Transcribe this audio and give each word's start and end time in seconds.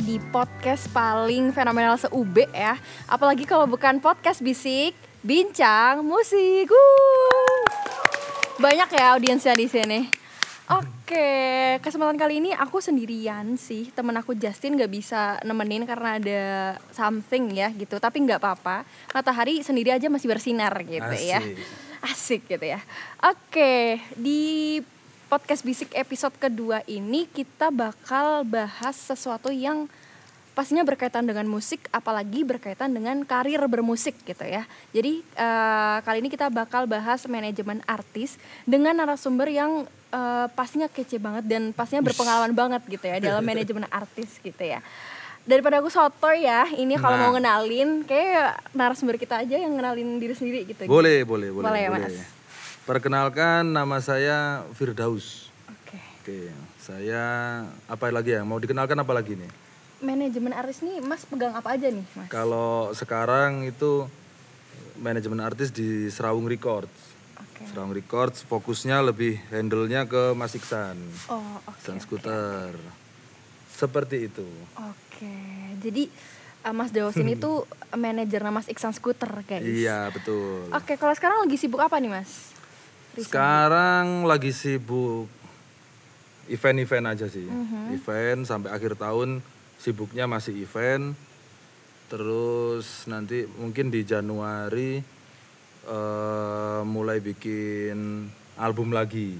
di 0.00 0.16
podcast 0.32 0.88
paling 0.88 1.52
fenomenal 1.52 2.00
se-UB 2.00 2.48
ya. 2.48 2.80
Apalagi 3.04 3.44
kalau 3.44 3.68
bukan 3.68 4.00
podcast 4.00 4.40
bisik, 4.40 4.96
bincang 5.20 6.00
musik. 6.00 6.64
Wuh. 6.64 7.60
Banyak 8.56 8.88
ya 8.96 9.12
audiensnya 9.12 9.52
di 9.52 9.68
sini. 9.68 10.08
Oke, 10.72 11.76
kesempatan 11.84 12.16
kali 12.16 12.40
ini 12.40 12.56
aku 12.56 12.80
sendirian 12.80 13.60
sih. 13.60 13.92
Temen 13.92 14.16
aku 14.16 14.32
Justin 14.32 14.80
gak 14.80 14.88
bisa 14.88 15.36
nemenin 15.44 15.84
karena 15.84 16.16
ada 16.16 16.42
something 16.96 17.52
ya 17.52 17.68
gitu. 17.76 18.00
Tapi 18.00 18.24
nggak 18.24 18.40
apa-apa. 18.40 18.88
Matahari 19.12 19.60
sendiri 19.60 19.92
aja 19.92 20.08
masih 20.08 20.32
bersinar 20.32 20.72
gitu 20.88 21.16
ya. 21.20 21.44
Asik 22.00 22.48
gitu 22.48 22.64
ya. 22.64 22.80
Oke, 23.20 24.00
di 24.16 24.80
podcast 25.26 25.66
Bisik 25.66 25.90
episode 25.98 26.34
kedua 26.38 26.86
ini 26.86 27.26
kita 27.26 27.74
bakal 27.74 28.46
bahas 28.46 28.94
sesuatu 28.94 29.50
yang 29.50 29.90
pastinya 30.54 30.86
berkaitan 30.86 31.26
dengan 31.26 31.44
musik, 31.50 31.84
apalagi 31.92 32.46
berkaitan 32.46 32.94
dengan 32.94 33.26
karir 33.26 33.60
bermusik 33.68 34.16
gitu 34.24 34.46
ya. 34.46 34.64
Jadi 34.94 35.20
uh, 35.36 36.00
kali 36.00 36.24
ini 36.24 36.30
kita 36.32 36.48
bakal 36.48 36.88
bahas 36.88 37.26
manajemen 37.28 37.84
artis 37.84 38.40
dengan 38.64 38.96
narasumber 38.96 39.50
yang 39.52 39.84
uh, 40.14 40.46
pastinya 40.54 40.88
kece 40.88 41.20
banget 41.20 41.44
dan 41.44 41.74
pastinya 41.76 42.06
berpengalaman 42.06 42.56
banget 42.56 42.82
gitu 42.88 43.04
ya 43.04 43.20
dalam 43.20 43.44
manajemen 43.50 43.84
artis 43.92 44.40
gitu 44.40 44.62
ya. 44.62 44.80
Daripada 45.46 45.78
aku 45.78 45.90
soto 45.92 46.30
ya, 46.34 46.66
ini 46.74 46.98
kalau 46.98 47.14
nah. 47.18 47.22
mau 47.28 47.30
ngenalin, 47.38 48.02
kayak 48.02 48.66
narasumber 48.74 49.14
kita 49.14 49.46
aja 49.46 49.54
yang 49.54 49.78
ngenalin 49.78 50.18
diri 50.18 50.34
sendiri 50.34 50.66
gitu. 50.66 50.90
Boleh, 50.90 51.22
gitu. 51.22 51.30
boleh, 51.30 51.48
boleh. 51.54 51.66
Boleh, 51.70 51.84
boleh. 51.86 52.10
Mas. 52.10 52.35
Perkenalkan 52.86 53.74
nama 53.74 53.98
saya 53.98 54.62
Firdaus. 54.78 55.50
Oke. 55.66 55.98
Okay. 56.22 56.54
Oke, 56.54 56.54
saya 56.78 57.24
apa 57.90 58.14
lagi 58.14 58.38
ya? 58.38 58.46
Mau 58.46 58.62
dikenalkan 58.62 58.94
apa 58.94 59.10
lagi 59.10 59.34
nih? 59.34 59.50
Manajemen 60.06 60.54
artis 60.54 60.86
nih 60.86 61.02
Mas 61.02 61.26
pegang 61.26 61.50
apa 61.58 61.74
aja 61.74 61.90
nih, 61.90 62.06
Mas? 62.14 62.30
Kalau 62.30 62.94
sekarang 62.94 63.66
itu 63.66 64.06
manajemen 65.02 65.42
artis 65.42 65.74
di 65.74 66.06
Serawung 66.14 66.46
Records. 66.46 66.94
Okay. 67.34 67.66
Serawung 67.74 67.90
Records 67.90 68.46
fokusnya 68.46 69.02
lebih 69.02 69.42
handle-nya 69.50 70.06
ke 70.06 70.38
Mas 70.38 70.54
Iksan. 70.54 70.94
Oh, 71.26 71.42
oke. 71.66 71.74
Okay, 71.74 71.90
Iksan 71.90 71.98
Skuter. 71.98 72.70
Okay. 72.70 73.74
Seperti 73.74 74.16
itu. 74.30 74.46
Oke. 74.78 75.26
Okay. 75.26 75.74
Jadi 75.82 76.06
uh, 76.62 76.70
Mas 76.70 76.94
Daus 76.94 77.18
ini 77.18 77.34
tuh 77.34 77.66
manajer 77.98 78.46
Mas 78.46 78.70
Iksan 78.70 78.94
Skuter, 78.94 79.42
guys. 79.42 79.66
Iya, 79.66 80.06
betul. 80.14 80.70
Oke, 80.70 80.94
okay, 80.94 80.96
kalau 81.02 81.18
sekarang 81.18 81.42
lagi 81.42 81.58
sibuk 81.58 81.82
apa 81.82 81.98
nih, 81.98 82.14
Mas? 82.14 82.55
Sekarang 83.16 84.28
lagi 84.28 84.52
sibuk 84.52 85.28
event-event 86.52 87.06
aja 87.16 87.26
sih. 87.26 87.48
Mm-hmm. 87.48 87.96
Event 87.96 88.40
sampai 88.44 88.70
akhir 88.72 89.00
tahun 89.00 89.40
sibuknya 89.80 90.28
masih 90.28 90.56
event. 90.60 91.16
Terus 92.06 93.08
nanti 93.10 93.48
mungkin 93.58 93.90
di 93.90 94.06
Januari 94.06 95.02
uh, 95.88 96.84
mulai 96.86 97.18
bikin 97.24 98.28
album 98.60 98.92
lagi. 98.92 99.34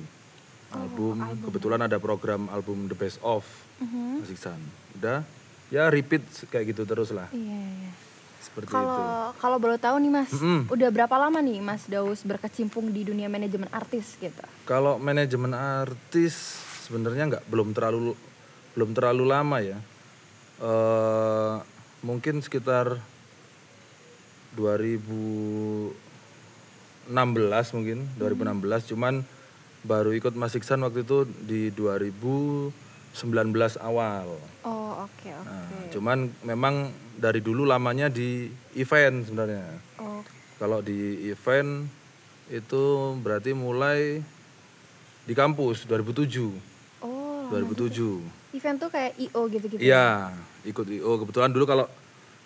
Oh, 0.75 0.83
album. 0.83 1.23
album. 1.23 1.45
Kebetulan 1.53 1.81
ada 1.87 2.01
program 2.03 2.51
album 2.51 2.91
The 2.91 2.97
Best 2.99 3.21
of 3.23 3.45
mm-hmm. 3.79 4.25
Mas 4.25 4.31
Iksan. 4.33 4.61
Udah 4.99 5.21
ya 5.71 5.91
repeat 5.91 6.23
kayak 6.51 6.75
gitu 6.75 6.83
terus 6.87 7.11
lah. 7.15 7.29
Iya, 7.31 7.61
iya 7.61 8.06
seperti 8.47 8.71
kalau, 8.71 8.95
itu. 8.95 9.03
Kalau 9.43 9.57
boleh 9.59 9.79
tahu 9.83 9.97
nih 9.99 10.13
Mas, 10.15 10.31
mm 10.31 10.39
-hmm. 10.39 10.61
udah 10.71 10.89
berapa 10.95 11.17
lama 11.19 11.39
nih 11.43 11.59
Mas 11.59 11.83
Daus 11.91 12.23
berkecimpung 12.23 12.95
di 12.95 13.03
dunia 13.03 13.27
manajemen 13.27 13.69
artis 13.75 14.15
gitu? 14.17 14.43
Kalau 14.65 14.97
manajemen 15.03 15.51
artis 15.53 16.63
sebenarnya 16.87 17.37
nggak 17.37 17.45
belum 17.51 17.75
terlalu 17.75 18.15
belum 18.79 18.95
terlalu 18.95 19.25
lama 19.27 19.59
ya. 19.59 19.79
Uh, 20.57 21.61
mungkin 22.01 22.41
sekitar 22.41 22.97
2016 24.57 25.93
mungkin, 27.77 27.99
2016 28.17 28.23
hmm. 28.23 28.89
cuman 28.93 29.15
baru 29.87 30.13
ikut 30.19 30.35
Mas 30.35 30.53
Iksan 30.59 30.83
waktu 30.83 31.07
itu 31.07 31.25
di 31.47 31.71
2019 31.73 32.75
awal. 33.81 34.37
Oh, 34.67 34.76
oke 34.97 35.13
okay, 35.21 35.33
oke. 35.37 35.45
Okay. 35.45 35.53
Nah, 35.53 35.89
cuman 35.93 36.19
memang 36.43 36.75
dari 37.17 37.41
dulu 37.45 37.69
lamanya 37.69 38.09
di 38.09 38.49
event 38.77 39.29
sebenarnya. 39.29 39.67
Oh. 40.01 40.21
Kalau 40.57 40.81
di 40.81 41.29
event 41.29 41.89
itu 42.49 42.85
berarti 43.21 43.53
mulai 43.53 44.25
di 45.27 45.35
kampus 45.35 45.85
2007. 45.85 46.49
Oh. 47.03 47.51
2007. 47.53 48.57
Event 48.57 48.77
tuh 48.81 48.91
kayak 48.91 49.13
IO 49.21 49.41
gitu-gitu. 49.53 49.83
Iya, 49.83 50.33
ikut 50.65 50.87
IO. 50.89 51.21
Kebetulan 51.21 51.51
dulu 51.53 51.65
kalau 51.69 51.87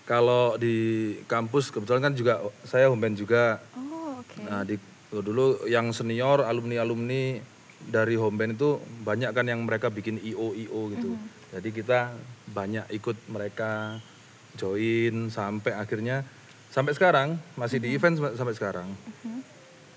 kalau 0.08 0.58
di 0.58 1.14
kampus 1.30 1.70
kebetulan 1.70 2.10
kan 2.10 2.14
juga 2.18 2.42
saya 2.66 2.90
home 2.90 3.14
juga. 3.14 3.62
Oh, 3.78 4.18
oke. 4.18 4.26
Okay. 4.26 4.44
Nah, 4.48 4.62
di 4.66 4.74
dulu 5.10 5.66
yang 5.66 5.90
senior 5.94 6.42
alumni-alumni 6.46 7.42
dari 7.80 8.14
home 8.14 8.36
band 8.36 8.52
itu 8.58 8.78
banyak 9.06 9.30
kan 9.32 9.46
yang 9.46 9.62
mereka 9.62 9.88
bikin 9.90 10.18
IO 10.18 10.52
IO 10.54 10.80
gitu. 10.94 11.14
Mm 11.14 11.18
-hmm. 11.18 11.39
Jadi 11.50 11.68
kita 11.74 12.14
banyak 12.50 12.86
ikut 12.94 13.16
mereka 13.26 13.98
join 14.54 15.30
sampai 15.30 15.74
akhirnya 15.74 16.22
sampai 16.70 16.94
sekarang 16.94 17.38
masih 17.58 17.78
uh 17.78 17.82
-huh. 17.82 17.86
di 17.86 17.88
mm-hmm. 17.94 18.22
event 18.22 18.38
sampai 18.38 18.54
sekarang. 18.54 18.88
Uh 18.90 19.10
-huh. 19.26 19.40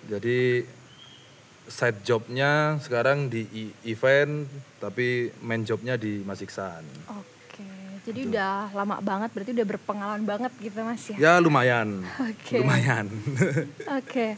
Jadi 0.09 0.65
side 1.67 2.03
jobnya 2.03 2.75
sekarang 2.83 3.31
di 3.31 3.71
event 3.87 4.47
tapi 4.83 5.31
main 5.39 5.63
jobnya 5.63 5.95
di 5.95 6.19
Mas 6.27 6.43
Iksan. 6.43 6.83
Oke, 7.07 7.63
jadi 8.03 8.19
Betul. 8.27 8.31
udah 8.35 8.53
lama 8.75 8.95
banget 8.99 9.29
berarti 9.31 9.51
udah 9.55 9.67
berpengalaman 9.67 10.23
banget 10.27 10.51
gitu 10.59 10.79
Mas 10.83 11.03
ya? 11.07 11.17
Ya 11.17 11.33
lumayan. 11.39 12.03
Oke. 12.19 12.59
Lumayan. 12.59 13.07
Oke. 13.99 14.35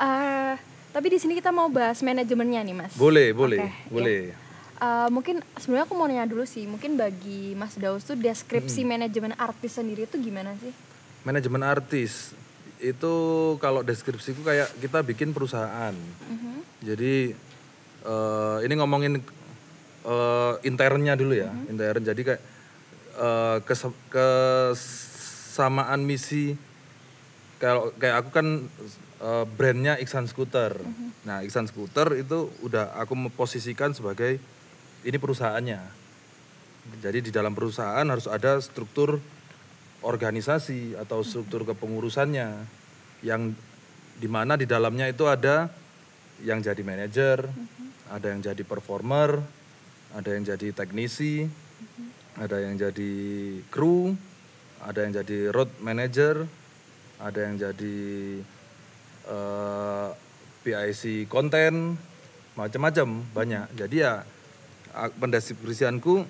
Uh, 0.00 0.56
tapi 0.92 1.06
di 1.12 1.18
sini 1.20 1.36
kita 1.36 1.52
mau 1.52 1.68
bahas 1.68 2.00
manajemennya 2.00 2.60
nih 2.64 2.76
Mas. 2.76 2.92
Boleh, 2.96 3.36
boleh, 3.36 3.60
okay, 3.60 3.88
boleh. 3.92 4.20
Ya. 4.32 4.41
Uh, 4.82 5.06
mungkin 5.14 5.38
sebenarnya 5.62 5.86
aku 5.86 5.94
mau 5.94 6.10
nanya 6.10 6.26
dulu 6.26 6.42
sih, 6.42 6.66
mungkin 6.66 6.98
bagi 6.98 7.54
Mas 7.54 7.78
Daus 7.78 8.02
tuh 8.02 8.18
deskripsi 8.18 8.82
hmm. 8.82 8.90
manajemen 8.90 9.30
artis 9.38 9.78
sendiri 9.78 10.10
itu 10.10 10.18
gimana 10.18 10.58
sih? 10.58 10.74
Manajemen 11.22 11.62
artis 11.62 12.34
itu 12.82 13.14
kalau 13.62 13.86
deskripsiku 13.86 14.42
kayak 14.42 14.74
kita 14.82 15.06
bikin 15.06 15.30
perusahaan. 15.30 15.94
Uh-huh. 15.94 16.58
Jadi 16.82 17.30
uh, 18.02 18.58
ini 18.66 18.74
ngomongin 18.74 19.22
uh, 20.02 20.58
internnya 20.66 21.14
dulu 21.14 21.30
ya, 21.30 21.54
uh-huh. 21.54 21.70
intern. 21.70 22.02
Jadi 22.02 22.20
kayak 22.26 22.42
uh, 23.22 23.62
kes- 23.62 24.02
kesamaan 24.10 26.02
misi 26.02 26.58
kalau 27.62 27.94
kayak 28.02 28.26
aku 28.26 28.34
kan 28.34 28.66
uh, 29.22 29.46
brandnya 29.46 29.94
Iksan 30.02 30.26
Scooter. 30.26 30.74
Uh-huh. 30.74 31.14
Nah 31.22 31.46
Iksan 31.46 31.70
Scooter 31.70 32.18
itu 32.18 32.50
udah 32.66 32.98
aku 32.98 33.14
memposisikan 33.14 33.94
sebagai 33.94 34.42
ini 35.02 35.16
perusahaannya. 35.18 35.80
Jadi 36.98 37.18
di 37.28 37.30
dalam 37.30 37.54
perusahaan 37.54 38.02
harus 38.02 38.26
ada 38.26 38.58
struktur 38.58 39.22
organisasi 40.02 40.98
atau 40.98 41.22
struktur 41.22 41.62
kepengurusannya 41.62 42.66
yang 43.22 43.54
di 44.18 44.26
mana 44.26 44.58
di 44.58 44.66
dalamnya 44.66 45.06
itu 45.06 45.30
ada 45.30 45.70
yang 46.42 46.58
jadi 46.58 46.82
manajer, 46.82 47.46
ada 48.10 48.26
yang 48.34 48.42
jadi 48.42 48.62
performer, 48.66 49.38
ada 50.10 50.30
yang 50.34 50.42
jadi 50.42 50.74
teknisi, 50.74 51.46
ada 52.34 52.58
yang 52.58 52.74
jadi 52.74 53.14
kru, 53.70 54.18
ada 54.82 55.06
yang 55.06 55.12
jadi 55.22 55.38
road 55.54 55.70
manager, 55.78 56.50
ada 57.22 57.38
yang 57.38 57.54
jadi 57.54 57.98
uh, 59.30 60.10
eh, 60.10 60.10
PIC 60.66 61.30
konten, 61.30 61.94
macam-macam 62.58 63.22
banyak. 63.30 63.66
Jadi 63.78 63.96
ya 64.02 64.26
pendeskripsianku 64.92 66.24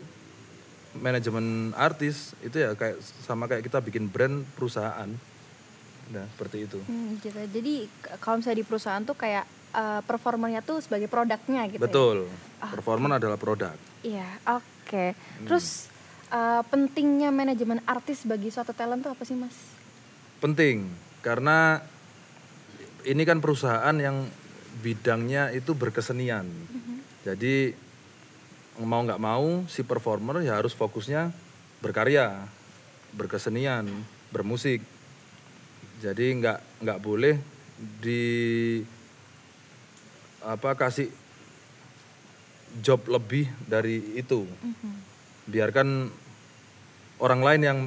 manajemen 0.99 1.73
artis 1.73 2.37
itu 2.44 2.61
ya 2.61 2.76
kayak 2.76 3.00
sama 3.25 3.49
kayak 3.49 3.64
kita 3.64 3.81
bikin 3.81 4.12
brand 4.12 4.44
perusahaan 4.53 5.09
nah 6.12 6.25
seperti 6.37 6.69
itu 6.69 6.79
hmm, 6.85 7.25
gitu. 7.25 7.41
jadi 7.49 7.75
kalau 8.20 8.43
misalnya 8.43 8.59
di 8.61 8.67
perusahaan 8.69 9.00
tuh 9.00 9.17
kayak 9.17 9.49
uh, 9.73 10.00
performanya 10.05 10.61
tuh 10.61 10.85
sebagai 10.85 11.09
produknya 11.09 11.64
gitu 11.73 11.81
ya? 11.81 11.85
betul 11.88 12.29
ya? 12.29 12.69
performan 12.69 13.17
adalah 13.17 13.41
produk 13.41 13.73
iya 14.05 14.29
oke 14.44 14.61
okay. 14.85 15.08
hmm. 15.17 15.49
terus 15.49 15.88
uh, 16.29 16.61
pentingnya 16.69 17.32
manajemen 17.32 17.81
artis 17.88 18.29
bagi 18.29 18.53
suatu 18.53 18.76
talent 18.76 19.00
tuh 19.00 19.17
apa 19.17 19.25
sih 19.25 19.38
mas 19.38 19.56
penting 20.44 20.93
karena 21.25 21.81
ini 23.08 23.23
kan 23.25 23.41
perusahaan 23.41 23.97
yang 23.97 24.29
bidangnya 24.85 25.55
itu 25.55 25.73
berkesenian 25.73 26.44
mm 26.44 26.67
-hmm. 26.76 26.97
jadi 27.25 27.55
mau 28.80 29.04
nggak 29.04 29.20
mau 29.20 29.69
si 29.69 29.84
performer 29.84 30.40
ya 30.40 30.56
harus 30.56 30.72
fokusnya 30.72 31.34
berkarya, 31.84 32.48
berkesenian, 33.12 33.90
bermusik. 34.32 34.80
Jadi 36.00 36.40
nggak 36.40 36.80
nggak 36.80 37.02
boleh 37.02 37.36
di 38.00 38.24
apa 40.42 40.74
kasih 40.74 41.10
job 42.80 43.04
lebih 43.10 43.50
dari 43.69 44.16
itu. 44.16 44.48
Mm-hmm. 44.48 44.94
biarkan 45.42 46.06
orang 47.19 47.42
lain 47.42 47.62
yang 47.66 47.78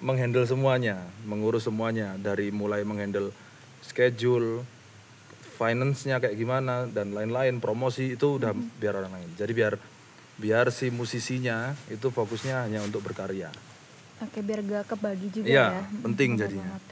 menghandle 0.00 0.48
semuanya, 0.48 0.98
mengurus 1.28 1.68
semuanya 1.68 2.16
dari 2.16 2.48
mulai 2.48 2.82
menghandle 2.82 3.30
schedule, 3.84 4.64
finance-nya 5.60 6.18
kayak 6.18 6.34
gimana 6.34 6.88
dan 6.88 7.12
lain-lain, 7.12 7.60
promosi 7.60 8.16
itu 8.16 8.40
udah 8.40 8.56
biar 8.80 8.98
orang 8.98 9.12
lain. 9.12 9.30
Jadi 9.36 9.52
biar 9.52 9.76
biar 10.34 10.68
si 10.68 10.88
musisinya 10.88 11.58
itu 11.86 12.08
fokusnya 12.08 12.64
hanya 12.64 12.80
untuk 12.80 13.00
berkarya. 13.00 13.52
Oke, 14.18 14.38
biar 14.38 14.62
gak 14.62 14.84
kebagi 14.88 15.28
juga 15.30 15.46
Iya, 15.46 15.66
ya. 15.74 15.82
penting 16.00 16.30
Benar 16.32 16.42
jadinya. 16.46 16.68
banget. 16.70 16.84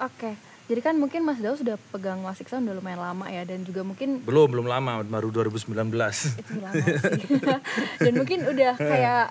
Oke, 0.00 0.30
jadi 0.66 0.80
kan 0.82 0.94
mungkin 0.94 1.20
Mas 1.20 1.38
Daus 1.38 1.58
sudah 1.58 1.76
pegang 1.90 2.18
Mas 2.18 2.36
Iksan 2.36 2.62
udah 2.62 2.74
lumayan 2.74 2.98
lama 2.98 3.26
ya 3.26 3.44
dan 3.44 3.62
juga 3.62 3.80
mungkin 3.80 4.18
Belum, 4.20 4.48
belum 4.48 4.64
lama, 4.64 5.00
baru 5.02 5.28
2019. 5.30 5.70
itu 6.36 6.56
lama 6.58 6.86
sih. 6.96 7.20
dan 8.00 8.12
mungkin 8.14 8.42
udah 8.44 8.72
kayak 8.76 9.26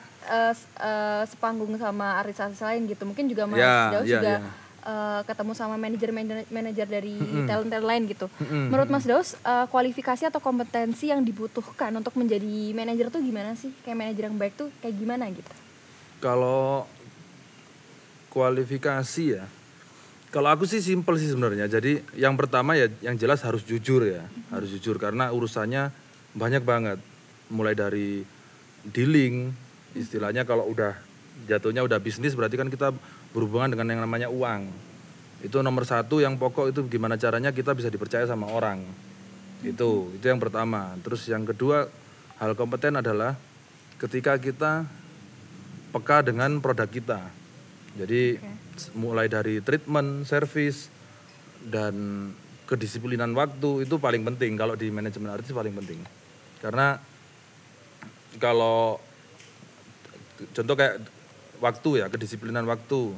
s- 0.51 0.69
eh, 0.77 1.23
sepanggung 1.25 1.73
sama 1.75 2.15
artis-artis 2.17 2.61
lain 2.61 2.85
gitu. 2.85 3.03
Mungkin 3.03 3.25
juga 3.25 3.43
Mas 3.45 3.57
Ya, 3.57 3.75
Daus 3.89 4.05
ya, 4.05 4.19
juga 4.19 4.33
ya. 4.37 4.51
Eh, 4.83 5.21
ketemu 5.27 5.51
sama 5.55 5.75
manajer-manajer 5.75 6.87
dari 6.87 7.15
talent-talent 7.47 7.87
lain 7.87 8.03
gitu. 8.07 8.27
Menurut 8.49 8.89
Mas 8.89 9.05
Daus 9.05 9.35
eh, 9.39 9.65
kualifikasi 9.67 10.27
atau 10.27 10.39
kompetensi 10.39 11.11
yang 11.11 11.23
dibutuhkan 11.23 11.91
untuk 11.95 12.15
menjadi 12.15 12.71
manajer 12.71 13.11
tuh 13.11 13.19
gimana 13.19 13.55
sih? 13.55 13.71
Kayak 13.83 13.97
manajer 13.99 14.23
yang 14.31 14.37
baik 14.39 14.53
tuh 14.55 14.69
kayak 14.79 14.95
gimana 14.95 15.27
gitu? 15.29 15.51
Kalau 16.19 16.87
kualifikasi 18.29 19.23
ya, 19.39 19.43
kalau 20.29 20.53
aku 20.53 20.69
sih 20.69 20.79
simpel 20.79 21.17
sih 21.17 21.33
sebenarnya. 21.33 21.65
Jadi 21.65 22.05
yang 22.13 22.37
pertama 22.37 22.77
ya 22.77 22.87
yang 23.01 23.17
jelas 23.17 23.41
harus 23.41 23.65
jujur 23.65 24.05
ya, 24.05 24.23
harus 24.53 24.69
jujur 24.69 25.01
karena 25.01 25.33
urusannya 25.33 25.89
banyak 26.37 26.61
banget. 26.61 26.99
Mulai 27.49 27.73
dari 27.73 28.21
dealing, 28.85 29.49
istilahnya 29.97 30.45
kalau 30.45 30.69
udah 30.69 30.93
jatuhnya 31.49 31.81
udah 31.81 31.97
bisnis 31.97 32.35
berarti 32.35 32.59
kan 32.59 32.69
kita 32.69 32.91
berhubungan 33.31 33.69
dengan 33.73 33.97
yang 33.97 34.01
namanya 34.03 34.27
uang. 34.29 34.69
Itu 35.39 35.63
nomor 35.63 35.87
satu 35.87 36.19
yang 36.19 36.35
pokok 36.35 36.73
itu 36.75 36.83
gimana 36.89 37.15
caranya 37.15 37.55
kita 37.55 37.71
bisa 37.71 37.87
dipercaya 37.87 38.27
sama 38.27 38.49
orang. 38.51 38.83
Itu, 39.63 40.11
itu 40.15 40.25
yang 40.27 40.39
pertama. 40.39 40.95
Terus 41.03 41.27
yang 41.27 41.43
kedua 41.43 41.87
hal 42.39 42.55
kompeten 42.55 42.99
adalah 42.99 43.35
ketika 43.99 44.35
kita 44.39 44.87
peka 45.91 46.23
dengan 46.23 46.59
produk 46.59 46.87
kita. 46.87 47.19
Jadi 47.95 48.39
s- 48.75 48.91
mulai 48.95 49.27
dari 49.27 49.59
treatment, 49.59 50.23
service 50.23 50.87
dan 51.63 52.29
kedisiplinan 52.69 53.33
waktu 53.33 53.83
itu 53.83 53.97
paling 53.97 54.21
penting 54.23 54.55
kalau 54.55 54.77
di 54.77 54.87
manajemen 54.93 55.33
artis 55.33 55.51
paling 55.51 55.73
penting. 55.73 55.99
Karena 56.61 56.95
kalau 58.37 58.99
contoh 60.53 60.75
kayak 60.77 61.01
waktu 61.59 62.03
ya, 62.03 62.07
kedisiplinan 62.07 62.65
waktu. 62.65 63.15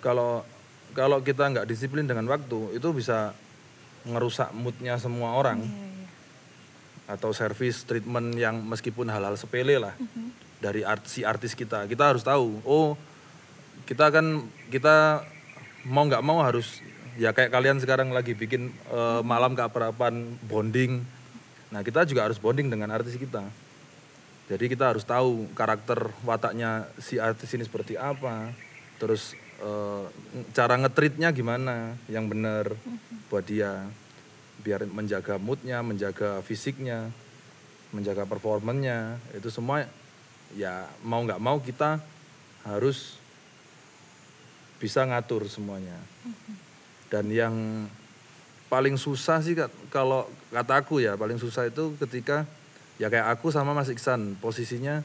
Kalau 0.00 0.46
kalau 0.94 1.18
kita 1.20 1.50
nggak 1.50 1.66
disiplin 1.66 2.06
dengan 2.06 2.24
waktu 2.30 2.78
itu 2.78 2.88
bisa 2.94 3.34
ngerusak 4.06 4.54
moodnya 4.54 4.96
semua 4.96 5.34
orang. 5.34 5.60
Iya, 5.60 5.70
iya. 5.70 5.92
atau 7.04 7.36
service 7.36 7.84
treatment 7.84 8.32
yang 8.32 8.64
meskipun 8.64 9.12
hal-hal 9.12 9.36
sepele 9.36 9.76
lah 9.76 9.92
dari 10.56 10.80
art, 10.80 11.04
si 11.04 11.20
artis 11.20 11.52
kita. 11.52 11.84
Kita 11.84 12.14
harus 12.14 12.24
tahu 12.24 12.64
oh 12.64 12.96
kita 13.84 14.08
kan 14.08 14.48
kita 14.72 15.20
mau 15.84 16.08
nggak 16.08 16.24
mau 16.24 16.40
harus 16.40 16.80
ya 17.20 17.36
kayak 17.36 17.52
kalian 17.52 17.76
sekarang 17.76 18.08
lagi 18.08 18.32
bikin 18.32 18.72
eh, 18.88 19.20
malam 19.20 19.52
keakraban 19.52 20.40
bonding. 20.48 21.04
Nah 21.68 21.84
kita 21.84 22.08
juga 22.08 22.24
harus 22.24 22.40
bonding 22.40 22.72
dengan 22.72 22.88
artis 22.88 23.20
kita 23.20 23.44
jadi 24.44 24.64
kita 24.68 24.92
harus 24.92 25.08
tahu 25.08 25.48
karakter 25.56 26.12
wataknya 26.20 26.84
si 27.00 27.16
artis 27.16 27.48
ini 27.56 27.64
seperti 27.64 27.96
apa. 27.96 28.52
Terus 29.00 29.32
eh, 29.64 30.04
cara 30.52 30.76
ngetritnya 30.76 31.32
gimana 31.32 31.96
yang 32.12 32.28
benar 32.28 32.76
buat 33.32 33.44
dia. 33.48 33.88
Biar 34.60 34.84
menjaga 34.88 35.40
moodnya 35.40 35.80
menjaga 35.84 36.40
fisiknya 36.44 37.12
menjaga 37.94 38.26
performanya 38.26 39.22
itu 39.36 39.46
semua 39.54 39.86
ya 40.58 40.88
mau 41.06 41.22
nggak 41.22 41.38
mau 41.38 41.62
kita 41.62 42.02
harus 42.68 43.16
bisa 44.76 45.08
ngatur 45.08 45.48
semuanya. 45.48 45.96
Dan 47.08 47.32
yang 47.32 47.54
paling 48.68 49.00
susah 49.00 49.40
sih 49.40 49.56
kalau 49.88 50.28
kataku 50.52 51.00
ya 51.00 51.16
paling 51.16 51.40
susah 51.40 51.68
itu 51.68 51.96
ketika 51.96 52.44
ya 52.96 53.08
kayak 53.08 53.26
aku 53.32 53.50
sama 53.50 53.72
Mas 53.72 53.88
Iksan. 53.88 54.38
Posisinya 54.38 55.02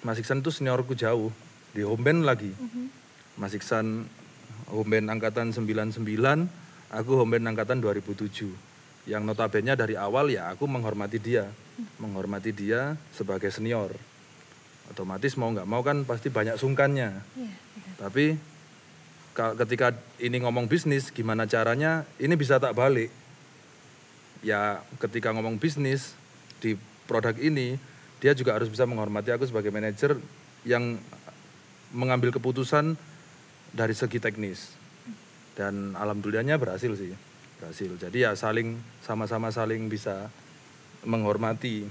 Mas 0.00 0.18
Iksan 0.18 0.40
itu 0.40 0.50
seniorku 0.50 0.92
jauh. 0.92 1.32
Di 1.72 1.84
home 1.84 2.02
band 2.02 2.20
lagi. 2.24 2.52
Mas 3.34 3.52
Iksan 3.52 4.08
home 4.68 4.88
band 4.88 5.08
angkatan 5.08 5.52
99 5.52 6.04
aku 6.88 7.10
home 7.14 7.36
band 7.36 7.44
angkatan 7.48 7.78
2007 7.80 8.48
yang 9.08 9.24
notabene 9.24 9.72
dari 9.72 9.96
awal 9.96 10.28
ya 10.28 10.50
aku 10.50 10.64
menghormati 10.64 11.16
dia. 11.16 11.48
Menghormati 11.96 12.50
dia 12.50 12.98
sebagai 13.10 13.48
senior. 13.48 13.94
Otomatis 14.88 15.36
mau 15.36 15.52
nggak 15.52 15.68
mau 15.68 15.80
kan 15.80 16.02
pasti 16.02 16.28
banyak 16.28 16.56
sungkannya. 16.56 17.10
Iya, 17.36 17.52
benar. 17.54 17.94
tapi 18.00 18.24
ka- 19.30 19.54
ketika 19.62 19.92
ini 20.18 20.40
ngomong 20.40 20.66
bisnis, 20.66 21.12
gimana 21.12 21.44
caranya 21.44 22.02
ini 22.16 22.34
bisa 22.34 22.58
tak 22.58 22.74
balik? 22.74 23.12
Ya 24.42 24.82
ketika 24.98 25.30
ngomong 25.30 25.58
bisnis 25.58 26.17
di 26.58 26.74
produk 27.06 27.34
ini, 27.38 27.78
dia 28.18 28.34
juga 28.34 28.54
harus 28.58 28.68
bisa 28.68 28.84
menghormati 28.84 29.30
aku 29.30 29.46
sebagai 29.46 29.70
manajer 29.70 30.18
yang 30.66 30.98
mengambil 31.94 32.34
keputusan 32.34 32.98
dari 33.72 33.94
segi 33.94 34.18
teknis. 34.18 34.74
Dan 35.54 35.94
alhamdulillahnya 35.98 36.58
berhasil 36.58 36.92
sih, 36.94 37.14
berhasil. 37.58 37.90
Jadi 37.98 38.26
ya 38.26 38.34
saling 38.38 38.78
sama-sama 39.02 39.50
saling 39.50 39.90
bisa 39.90 40.30
menghormati 41.06 41.86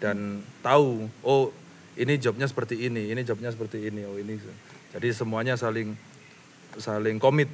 dan 0.00 0.44
tahu 0.60 1.08
oh 1.24 1.52
ini 1.96 2.20
jobnya 2.20 2.44
seperti 2.44 2.88
ini, 2.88 3.08
ini 3.10 3.24
jobnya 3.24 3.48
seperti 3.48 3.88
ini, 3.88 4.04
oh 4.04 4.16
ini. 4.20 4.36
Jadi 4.92 5.08
semuanya 5.12 5.56
saling 5.56 5.96
saling 6.76 7.16
komit 7.16 7.48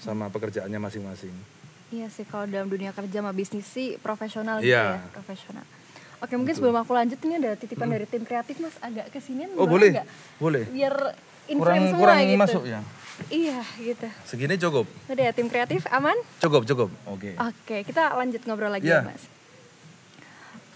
sama 0.00 0.28
pekerjaannya 0.28 0.78
masing-masing. 0.78 1.32
Iya 1.88 2.12
sih 2.12 2.28
kalau 2.28 2.44
dalam 2.44 2.68
dunia 2.68 2.92
kerja 2.92 3.24
sama 3.24 3.32
bisnis 3.32 3.64
sih 3.64 3.96
profesional 3.96 4.60
Iya. 4.60 5.00
gitu 5.00 5.08
ya, 5.08 5.12
profesional. 5.16 5.64
Oke 6.18 6.34
mungkin 6.34 6.50
sebelum 6.50 6.74
aku 6.76 6.90
lanjut 6.90 7.18
ini 7.20 7.38
ada 7.38 7.54
titipan 7.54 7.86
dari 7.86 8.02
tim 8.04 8.22
kreatif 8.22 8.58
mas 8.58 8.74
agak 8.78 9.06
kesinian 9.08 9.54
Oh 9.54 9.64
boleh 9.64 9.70
boleh, 9.70 9.90
nggak? 9.94 10.06
boleh. 10.36 10.64
Biar 10.68 10.94
Kurang 11.48 11.80
semua 11.80 11.96
kurang 11.96 12.18
gitu. 12.20 12.36
masuk 12.36 12.62
ya. 12.64 12.80
Iya 13.26 13.58
gitu. 13.78 14.06
Segini 14.22 14.54
cukup, 14.56 14.86
Udah 15.06 15.24
ya 15.24 15.32
tim 15.32 15.48
kreatif 15.48 15.86
aman? 15.88 16.14
cukup 16.38 16.62
cukup. 16.64 16.88
Oke. 17.06 17.34
Oke 17.34 17.76
kita 17.82 18.12
lanjut 18.12 18.42
ngobrol 18.44 18.68
lagi 18.68 18.84
Iya. 18.84 19.00
ya 19.00 19.08
mas. 19.08 19.24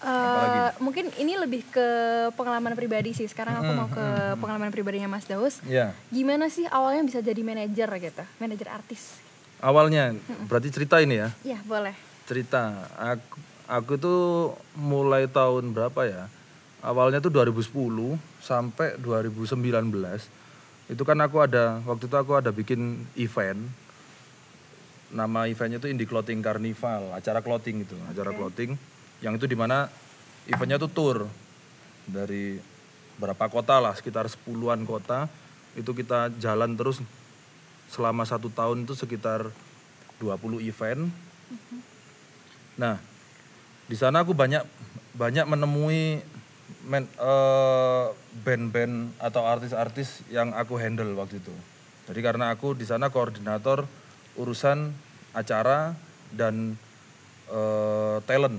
Eh, 0.02 0.68
mungkin 0.78 1.14
ini 1.14 1.38
lebih 1.38 1.62
ke 1.68 1.86
pengalaman 2.34 2.74
pribadi 2.74 3.12
sih. 3.12 3.22
Sekarang 3.24 3.54
aku 3.56 3.70
mau 3.70 3.86
ke 3.86 4.06
pengalaman 4.34 4.74
pribadinya 4.74 5.06
Mas 5.06 5.30
Daus. 5.30 5.62
Ya. 5.62 5.94
Gimana 6.08 6.50
sih 6.50 6.66
awalnya 6.66 7.06
bisa 7.06 7.22
jadi 7.22 7.38
manajer 7.38 7.86
gitu, 8.00 8.22
manajer 8.36 8.66
artis? 8.68 9.22
Awalnya 9.62 10.18
berarti 10.46 10.74
cerita 10.74 10.98
ini 10.98 11.22
ya. 11.22 11.30
Iya 11.44 11.62
boleh. 11.62 11.94
Cerita 12.26 12.82
aku 12.96 13.38
aku 13.66 13.98
tuh 13.98 14.20
mulai 14.78 15.26
tahun 15.30 15.74
berapa 15.74 16.00
ya? 16.06 16.24
Awalnya 16.82 17.22
tuh 17.22 17.30
2010 17.30 18.18
sampai 18.42 18.98
2019. 18.98 19.62
Itu 20.90 21.02
kan 21.06 21.18
aku 21.22 21.42
ada 21.42 21.78
waktu 21.86 22.10
itu 22.10 22.16
aku 22.18 22.32
ada 22.38 22.50
bikin 22.50 23.06
event 23.14 23.70
nama 25.12 25.44
eventnya 25.44 25.76
itu 25.76 25.92
Indie 25.92 26.08
Clothing 26.08 26.40
Carnival, 26.40 27.12
acara 27.12 27.44
clothing 27.44 27.84
itu, 27.84 27.96
acara 28.08 28.32
clothing 28.32 28.74
yang 29.20 29.36
itu 29.36 29.44
di 29.44 29.54
mana 29.54 29.86
eventnya 30.48 30.80
tuh 30.80 30.88
tour 30.88 31.28
dari 32.08 32.56
berapa 33.20 33.46
kota 33.52 33.78
lah, 33.78 33.92
sekitar 33.92 34.26
10-an 34.26 34.88
kota 34.88 35.28
itu 35.76 35.92
kita 35.92 36.32
jalan 36.40 36.74
terus 36.74 37.04
selama 37.92 38.24
satu 38.24 38.48
tahun 38.48 38.88
itu 38.88 38.96
sekitar 38.96 39.52
20 40.16 40.64
event. 40.64 41.12
Nah, 42.80 42.96
di 43.86 43.96
sana 43.98 44.22
aku 44.22 44.32
banyak 44.32 44.62
banyak 45.12 45.44
menemui 45.44 46.22
men, 46.86 47.04
eh, 47.06 48.06
band-band 48.42 49.14
atau 49.22 49.46
artis-artis 49.46 50.24
yang 50.32 50.50
aku 50.56 50.80
handle 50.80 51.12
waktu 51.14 51.38
itu. 51.38 51.54
Jadi 52.08 52.20
karena 52.20 52.50
aku 52.50 52.74
di 52.74 52.82
sana 52.82 53.12
koordinator 53.12 53.86
urusan 54.34 54.90
acara 55.36 55.94
dan 56.32 56.74
eh, 57.52 58.16
talent. 58.24 58.58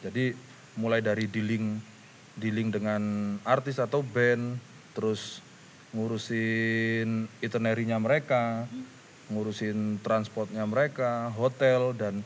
Jadi 0.00 0.32
mulai 0.78 1.02
dari 1.02 1.26
dealing 1.26 1.82
dealing 2.38 2.70
dengan 2.70 3.02
artis 3.42 3.82
atau 3.82 4.00
band, 4.06 4.62
terus 4.94 5.42
ngurusin 5.90 7.26
itinerary-nya 7.42 7.98
mereka, 7.98 8.70
ngurusin 9.34 9.98
transportnya 10.06 10.62
mereka, 10.62 11.34
hotel 11.34 11.98
dan 11.98 12.22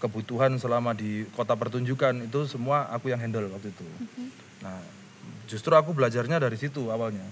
kebutuhan 0.00 0.56
selama 0.56 0.96
di 0.96 1.28
kota 1.36 1.52
pertunjukan 1.52 2.24
itu 2.24 2.48
semua 2.48 2.88
aku 2.88 3.12
yang 3.12 3.20
handle 3.20 3.52
waktu 3.52 3.68
itu. 3.68 3.84
Nah, 4.64 4.80
justru 5.44 5.76
aku 5.76 5.92
belajarnya 5.92 6.40
dari 6.40 6.56
situ 6.56 6.88
awalnya. 6.88 7.28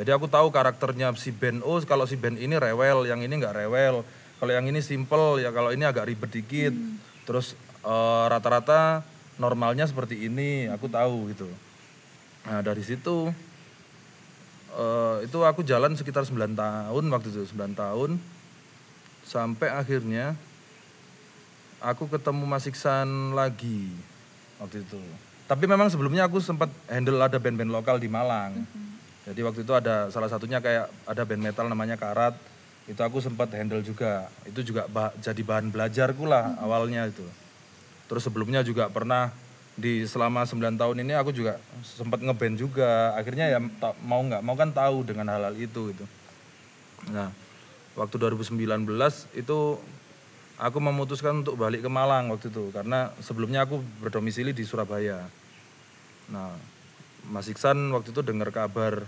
Jadi 0.00 0.10
aku 0.12 0.28
tahu 0.28 0.48
karakternya 0.48 1.12
si 1.16 1.32
band 1.32 1.64
oh 1.64 1.80
kalau 1.84 2.08
si 2.08 2.16
band 2.16 2.40
ini 2.40 2.56
rewel 2.56 3.04
yang 3.04 3.20
ini 3.20 3.36
nggak 3.36 3.56
rewel. 3.64 4.04
Kalau 4.36 4.52
yang 4.52 4.68
ini 4.68 4.84
simple 4.84 5.40
ya 5.40 5.52
kalau 5.52 5.72
ini 5.72 5.84
agak 5.84 6.08
ribet 6.08 6.32
dikit. 6.32 6.72
Terus 7.28 7.52
eh, 7.84 8.24
rata-rata 8.32 9.04
normalnya 9.36 9.84
seperti 9.84 10.28
ini 10.28 10.68
aku 10.72 10.88
tahu 10.88 11.32
gitu. 11.32 11.48
Nah 12.48 12.60
dari 12.64 12.80
situ 12.84 13.32
eh, 14.76 15.16
itu 15.24 15.38
aku 15.44 15.64
jalan 15.64 15.96
sekitar 15.96 16.24
9 16.24 16.32
tahun 16.56 17.04
waktu 17.12 17.28
itu 17.32 17.44
9 17.56 17.76
tahun. 17.76 18.20
Sampai 19.24 19.72
akhirnya 19.72 20.36
aku 21.80 22.08
ketemu 22.08 22.44
Mas 22.44 22.64
Iksan 22.66 23.36
lagi 23.36 23.92
waktu 24.60 24.82
itu. 24.84 25.00
Tapi 25.46 25.64
memang 25.70 25.86
sebelumnya 25.86 26.26
aku 26.26 26.42
sempat 26.42 26.72
handle 26.90 27.22
ada 27.22 27.38
band-band 27.38 27.70
lokal 27.70 28.02
di 28.02 28.10
Malang. 28.10 28.66
Jadi 29.26 29.40
waktu 29.42 29.62
itu 29.66 29.72
ada 29.74 30.10
salah 30.10 30.30
satunya 30.30 30.62
kayak 30.62 30.86
ada 31.06 31.22
band 31.26 31.42
metal 31.42 31.66
namanya 31.66 31.98
Karat. 31.98 32.34
Itu 32.86 33.02
aku 33.02 33.18
sempat 33.18 33.50
handle 33.54 33.82
juga. 33.82 34.30
Itu 34.46 34.62
juga 34.62 34.86
ba- 34.86 35.14
jadi 35.18 35.38
bahan 35.42 35.70
belajarku 35.70 36.26
lah 36.26 36.54
awalnya 36.62 37.10
itu. 37.10 37.26
Terus 38.06 38.22
sebelumnya 38.22 38.62
juga 38.62 38.86
pernah 38.86 39.34
di 39.76 40.08
selama 40.08 40.48
9 40.48 40.78
tahun 40.78 40.96
ini 41.02 41.12
aku 41.18 41.34
juga 41.34 41.58
sempat 41.82 42.22
ngeband 42.22 42.58
juga. 42.58 43.14
Akhirnya 43.18 43.50
ya 43.50 43.58
mau 44.02 44.22
nggak 44.22 44.42
mau 44.46 44.54
kan 44.54 44.70
tahu 44.70 45.02
dengan 45.02 45.26
hal-hal 45.30 45.54
itu 45.58 45.90
gitu. 45.90 46.04
Nah, 47.10 47.30
waktu 47.98 48.14
2019 48.18 48.86
itu 49.34 49.58
aku 50.56 50.78
memutuskan 50.80 51.44
untuk 51.44 51.60
balik 51.60 51.84
ke 51.84 51.90
Malang 51.92 52.32
waktu 52.32 52.48
itu 52.48 52.72
karena 52.72 53.12
sebelumnya 53.20 53.68
aku 53.68 53.80
berdomisili 54.00 54.56
di 54.56 54.64
Surabaya. 54.64 55.28
Nah, 56.32 56.56
Mas 57.28 57.46
Iksan 57.50 57.92
waktu 57.92 58.10
itu 58.10 58.20
dengar 58.24 58.50
kabar 58.50 59.04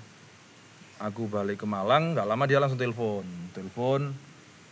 aku 0.99 1.31
balik 1.31 1.62
ke 1.62 1.67
Malang, 1.67 2.14
nggak 2.14 2.26
lama 2.28 2.45
dia 2.45 2.59
langsung 2.61 2.78
telepon. 2.78 3.25
Telepon, 3.55 4.12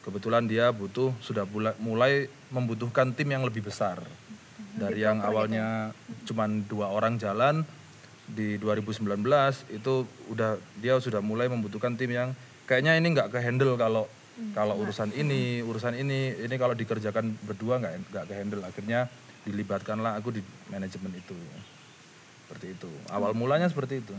kebetulan 0.05 0.45
dia 0.45 0.71
butuh 0.75 1.15
sudah 1.23 1.47
mulai 1.81 2.29
membutuhkan 2.53 3.15
tim 3.15 3.31
yang 3.31 3.47
lebih 3.47 3.67
besar. 3.67 4.03
Dari 4.77 5.01
yang 5.01 5.25
awalnya 5.25 5.97
cuman 6.29 6.69
dua 6.69 6.93
orang 6.93 7.17
jalan 7.17 7.65
di 8.29 8.59
2019 8.61 9.07
itu 9.73 9.95
udah 10.29 10.59
dia 10.83 10.99
sudah 10.99 11.23
mulai 11.25 11.47
membutuhkan 11.49 11.95
tim 11.97 12.13
yang 12.13 12.29
kayaknya 12.67 12.99
ini 12.99 13.15
nggak 13.15 13.33
ke 13.33 13.39
handle 13.41 13.79
kalau 13.79 14.05
kalau 14.53 14.77
urusan 14.77 15.17
ini 15.17 15.65
urusan 15.65 15.97
ini 15.97 16.45
ini 16.45 16.55
kalau 16.61 16.77
dikerjakan 16.77 17.41
berdua 17.45 17.81
nggak 17.81 17.95
nggak 18.13 18.25
ke 18.29 18.35
handle 18.37 18.63
akhirnya 18.65 19.09
dilibatkanlah 19.49 20.19
aku 20.21 20.35
di 20.37 20.43
manajemen 20.69 21.13
itu. 21.17 21.37
Seperti 22.47 22.77
itu. 22.77 22.91
Awal 23.11 23.33
mulanya 23.33 23.71
seperti 23.71 24.05
itu. 24.05 24.15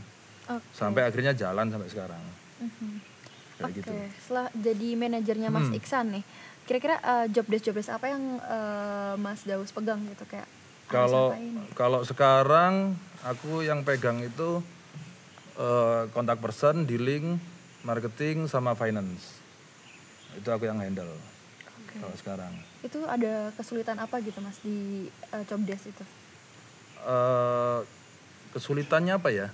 Oke. 0.48 0.64
sampai 0.72 1.04
akhirnya 1.04 1.36
jalan 1.36 1.68
sampai 1.68 1.92
sekarang. 1.92 2.24
Mhm. 2.64 3.04
kayak 3.60 3.68
Oke, 3.68 3.78
gitu. 3.84 3.92
Setelah 4.24 4.48
jadi 4.56 4.90
manajernya 4.96 5.50
Mas 5.52 5.68
Hmm. 5.68 5.76
Iksan 5.76 6.06
nih, 6.16 6.24
kira-kira 6.64 6.96
eh, 7.04 7.26
job 7.36 7.44
desk 7.52 7.68
job 7.68 7.76
desk 7.76 7.92
apa 7.92 8.08
yang 8.08 8.40
eh, 8.40 9.14
Mas 9.20 9.44
Daus 9.44 9.76
pegang 9.76 10.00
gitu? 10.08 10.24
Kayak 10.24 10.48
kalau 10.88 11.36
kalau 11.76 12.00
sekarang 12.08 12.96
aku 13.28 13.60
yang 13.60 13.84
pegang 13.84 14.24
itu 14.24 14.64
eh, 15.60 16.08
kontak 16.16 16.40
person 16.40 16.88
dealing 16.88 17.36
marketing 17.84 18.48
sama 18.48 18.72
finance 18.72 19.37
itu 20.38 20.48
aku 20.48 20.70
yang 20.70 20.78
handle 20.78 21.10
Oke. 21.10 21.98
kalau 22.00 22.16
sekarang 22.16 22.54
Itu 22.86 23.04
ada 23.10 23.50
kesulitan 23.58 23.98
apa 23.98 24.22
gitu 24.22 24.38
Mas 24.40 24.62
di 24.62 25.10
job 25.50 25.60
desk 25.66 25.90
itu? 25.90 26.04
eh 27.04 27.80
kesulitannya 28.54 29.14
apa 29.18 29.30
ya? 29.30 29.48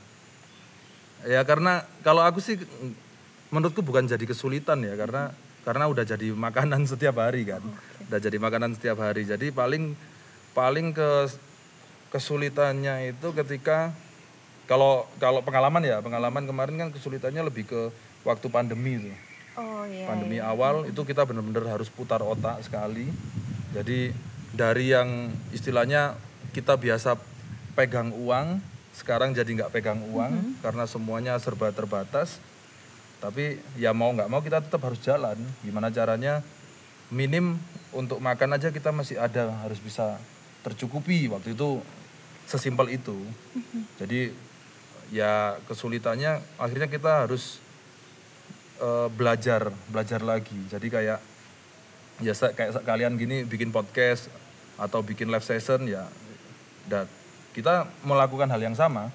Ya 1.23 1.41
karena 1.47 1.87
kalau 2.03 2.23
aku 2.23 2.43
sih 2.43 2.59
menurutku 3.51 3.79
bukan 3.79 4.07
jadi 4.07 4.21
kesulitan 4.23 4.83
ya 4.83 4.95
karena 4.99 5.31
karena 5.63 5.87
udah 5.87 6.03
jadi 6.03 6.31
makanan 6.35 6.83
setiap 6.91 7.19
hari 7.19 7.47
kan. 7.47 7.63
Udah 8.11 8.19
jadi 8.19 8.37
makanan 8.39 8.75
setiap 8.75 8.99
hari. 8.99 9.23
Jadi 9.23 9.51
paling 9.51 9.95
paling 10.51 10.91
ke 10.91 11.09
kesulitannya 12.11 13.11
itu 13.15 13.27
ketika 13.33 13.91
kalau 14.69 15.07
kalau 15.19 15.43
pengalaman 15.43 15.83
ya, 15.83 15.99
pengalaman 15.99 16.43
kemarin 16.47 16.75
kan 16.79 16.89
kesulitannya 16.95 17.43
lebih 17.43 17.67
ke 17.67 17.81
waktu 18.23 18.47
pandemi 18.47 18.99
itu 18.99 19.11
Oh 19.83 19.87
iya. 19.91 20.07
pandemi 20.07 20.39
awal 20.39 20.87
itu 20.87 21.03
kita 21.03 21.27
benar-benar 21.27 21.75
harus 21.75 21.91
putar 21.91 22.23
otak 22.23 22.63
sekali. 22.63 23.11
Jadi 23.75 24.15
dari 24.55 24.95
yang 24.95 25.27
istilahnya 25.51 26.15
kita 26.55 26.79
biasa 26.79 27.19
pegang 27.75 28.15
uang, 28.15 28.63
sekarang 28.95 29.35
jadi 29.35 29.49
nggak 29.51 29.75
pegang 29.75 29.99
uang 30.07 30.63
karena 30.63 30.87
semuanya 30.87 31.35
serba 31.35 31.75
terbatas. 31.75 32.39
Tapi 33.19 33.59
ya 33.75 33.91
mau 33.91 34.15
nggak 34.15 34.31
mau 34.31 34.39
kita 34.39 34.63
tetap 34.63 34.87
harus 34.87 35.03
jalan. 35.03 35.35
Gimana 35.67 35.91
caranya? 35.91 36.39
Minim 37.11 37.59
untuk 37.91 38.23
makan 38.23 38.55
aja 38.55 38.71
kita 38.71 38.95
masih 38.95 39.19
ada 39.19 39.51
harus 39.67 39.83
bisa 39.83 40.15
tercukupi 40.63 41.27
waktu 41.27 41.59
itu 41.59 41.83
sesimpel 42.47 42.87
itu. 42.87 43.19
Jadi 43.99 44.31
ya 45.11 45.59
kesulitannya 45.67 46.39
akhirnya 46.55 46.87
kita 46.87 47.27
harus 47.27 47.59
eh, 48.79 49.07
belajar 49.13 49.69
belajar 49.91 50.21
lagi. 50.23 50.57
Jadi 50.71 50.87
kayak 50.89 51.19
ya 52.21 52.33
kayak 52.33 52.85
kalian 52.85 53.17
gini 53.17 53.43
bikin 53.43 53.73
podcast 53.73 54.29
atau 54.77 55.01
bikin 55.01 55.29
live 55.29 55.45
session 55.45 55.85
ya 55.85 56.05
dan 56.89 57.05
kita 57.53 57.85
melakukan 58.01 58.49
hal 58.49 58.61
yang 58.61 58.77
sama. 58.77 59.13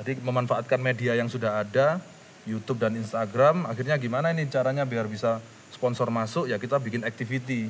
Jadi 0.00 0.16
memanfaatkan 0.24 0.80
media 0.80 1.12
yang 1.12 1.28
sudah 1.28 1.60
ada 1.60 2.00
YouTube 2.48 2.80
dan 2.80 2.96
Instagram 2.96 3.68
akhirnya 3.68 4.00
gimana 4.00 4.32
ini 4.32 4.48
caranya 4.48 4.88
biar 4.88 5.04
bisa 5.04 5.44
sponsor 5.68 6.08
masuk 6.08 6.48
ya 6.48 6.56
kita 6.56 6.80
bikin 6.80 7.04
activity. 7.04 7.68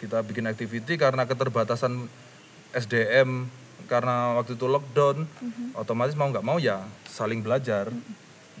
Kita 0.00 0.24
bikin 0.24 0.48
activity 0.48 0.96
karena 0.96 1.28
keterbatasan 1.28 2.08
SDM 2.72 3.48
karena 3.86 4.36
waktu 4.40 4.56
itu 4.56 4.66
lockdown 4.66 5.28
otomatis 5.76 6.16
mau 6.16 6.28
nggak 6.32 6.46
mau 6.46 6.56
ya 6.56 6.80
saling 7.04 7.44
belajar. 7.44 7.92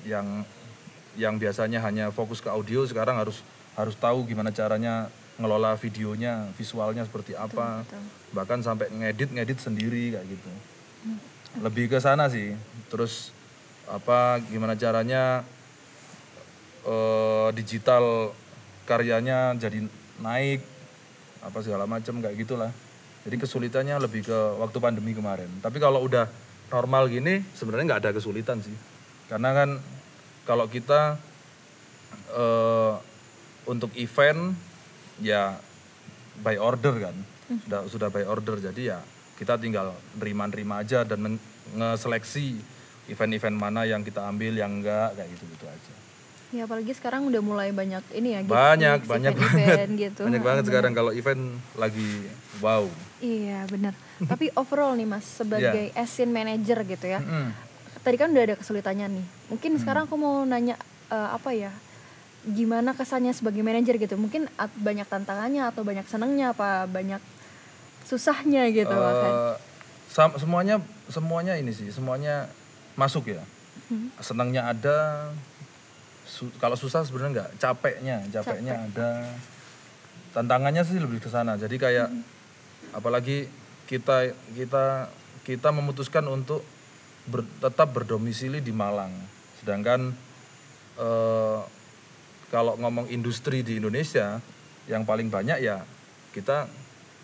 Yang 0.04 0.44
yang 1.16 1.40
biasanya 1.40 1.80
hanya 1.82 2.12
fokus 2.12 2.44
ke 2.44 2.48
audio 2.52 2.84
sekarang 2.84 3.16
harus 3.16 3.40
harus 3.76 3.96
tahu 3.96 4.24
gimana 4.24 4.52
caranya 4.52 5.12
ngelola 5.36 5.76
videonya 5.76 6.48
visualnya 6.56 7.04
seperti 7.04 7.36
apa. 7.36 7.84
betul. 7.84 8.04
bahkan 8.32 8.60
sampai 8.60 8.88
ngedit 8.92 9.32
ngedit 9.32 9.58
sendiri 9.60 10.16
kayak 10.16 10.26
gitu. 10.28 10.50
Lebih 11.60 11.92
ke 11.92 11.98
sana 12.00 12.28
sih. 12.28 12.56
Terus 12.88 13.32
apa 13.86 14.40
gimana 14.48 14.74
caranya 14.76 15.44
eh, 16.84 17.48
digital 17.52 18.32
karyanya 18.88 19.54
jadi 19.60 19.86
naik 20.20 20.64
apa 21.44 21.58
segala 21.60 21.84
macam 21.84 22.20
kayak 22.20 22.36
gitulah. 22.40 22.72
Jadi 23.26 23.36
kesulitannya 23.42 23.98
lebih 23.98 24.24
ke 24.24 24.38
waktu 24.62 24.78
pandemi 24.78 25.12
kemarin. 25.12 25.50
Tapi 25.60 25.82
kalau 25.82 26.00
udah 26.06 26.30
normal 26.70 27.10
gini 27.10 27.44
sebenarnya 27.54 27.84
nggak 27.94 28.02
ada 28.06 28.12
kesulitan 28.16 28.62
sih. 28.64 28.74
Karena 29.26 29.52
kan 29.52 29.68
kalau 30.46 30.64
kita 30.66 31.18
eh, 32.30 32.94
untuk 33.66 33.90
event 33.94 34.54
ya 35.18 35.58
by 36.38 36.56
order 36.56 36.94
kan 37.02 37.16
sudah 37.62 37.80
sudah 37.86 38.08
by 38.08 38.24
order 38.24 38.58
jadi 38.60 38.82
ya 38.86 38.98
kita 39.36 39.54
tinggal 39.56 39.92
nerima-nerima 40.14 40.80
aja 40.80 41.02
dan 41.02 41.18
men- 41.20 41.42
ngeseleksi 41.72 42.56
event-event 43.06 43.54
mana 43.54 43.82
yang 43.82 44.00
kita 44.00 44.22
ambil 44.22 44.50
yang 44.52 44.80
enggak 44.80 45.14
kayak 45.14 45.28
gitu 45.30 45.44
gitu 45.50 45.66
aja 45.66 45.94
Ya 46.54 46.62
apalagi 46.62 46.94
sekarang 46.94 47.26
udah 47.26 47.42
mulai 47.42 47.74
banyak 47.74 48.06
ini 48.14 48.38
ya 48.38 48.40
banyak 48.40 49.02
gigs, 49.02 49.10
banyak 49.10 49.32
event-event 49.34 49.66
banget 49.66 49.88
gitu. 49.98 50.22
banyak 50.22 50.42
banget 50.46 50.62
bener. 50.62 50.70
sekarang 50.70 50.92
kalau 50.94 51.10
event 51.10 51.42
lagi 51.74 52.10
wow 52.62 52.86
Iya 53.18 53.66
benar. 53.66 53.98
Tapi 54.22 54.52
overall 54.60 54.94
nih 54.94 55.08
Mas 55.08 55.26
sebagai 55.26 55.90
asin 55.96 56.30
manager 56.30 56.86
gitu 56.86 57.06
ya. 57.08 57.18
Mm-mm. 57.18 57.50
Tadi 58.06 58.16
kan 58.16 58.30
udah 58.30 58.44
ada 58.44 58.54
kesulitannya 58.54 59.10
nih. 59.10 59.26
Mungkin 59.50 59.70
Hmm. 59.74 59.80
sekarang 59.82 60.02
aku 60.06 60.14
mau 60.14 60.46
nanya 60.46 60.78
eh, 61.06 61.28
apa 61.32 61.50
ya? 61.50 61.74
Gimana 62.44 62.94
kesannya 62.94 63.30
sebagai 63.30 63.58
manajer 63.60 63.94
gitu? 63.96 64.14
Mungkin 64.14 64.46
banyak 64.76 65.04
tantangannya 65.04 65.66
atau 65.66 65.82
banyak 65.82 66.06
senengnya 66.06 66.50
apa 66.50 66.86
banyak 66.86 67.18
susahnya 68.02 68.70
gitu 68.70 68.86
Eh, 68.88 69.02
bahkan. 69.02 69.32
sam- 70.06 70.36
semuanya 70.36 70.78
semuanya 71.08 71.54
ini 71.54 71.70
sih 71.70 71.90
semuanya 71.90 72.46
masuk 72.94 73.26
ya 73.26 73.42
Hmm. 73.86 74.14
senangnya 74.16 74.62
ada 74.64 75.26
su- 76.22 76.54
kalau 76.56 76.74
susah 76.74 77.02
sebenarnya 77.02 77.30
enggak 77.34 77.50
capeknya 77.56 78.22
capeknya 78.30 78.74
ada 78.80 79.34
tantangannya 80.32 80.82
sih 80.82 80.96
lebih 80.96 81.18
ke 81.18 81.26
sana 81.26 81.54
jadi 81.54 81.74
kayak 81.74 82.08
apalagi 82.92 83.50
kita 83.84 84.30
kita 84.52 85.10
kita 85.42 85.68
memutuskan 85.70 86.26
untuk 86.26 86.62
ber- 87.26 87.48
tetap 87.60 87.92
berdomisili 87.92 88.62
di 88.62 88.72
Malang. 88.72 89.12
Sedangkan 89.60 90.14
eh, 90.98 91.60
kalau 92.50 92.78
ngomong 92.78 93.10
industri 93.10 93.60
di 93.66 93.82
Indonesia 93.82 94.38
yang 94.86 95.02
paling 95.02 95.26
banyak 95.26 95.58
ya 95.66 95.82
kita 96.30 96.70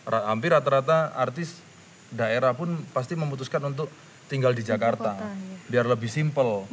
hampir 0.06 0.50
rata-rata 0.50 1.14
artis 1.14 1.62
daerah 2.11 2.52
pun 2.59 2.75
pasti 2.90 3.14
memutuskan 3.14 3.62
untuk 3.71 3.87
tinggal 4.26 4.50
di 4.50 4.66
Jakarta. 4.66 5.14
kota, 5.14 5.30
iya. 5.30 5.56
biar 5.71 5.87
lebih 5.87 6.11
simple 6.11 6.66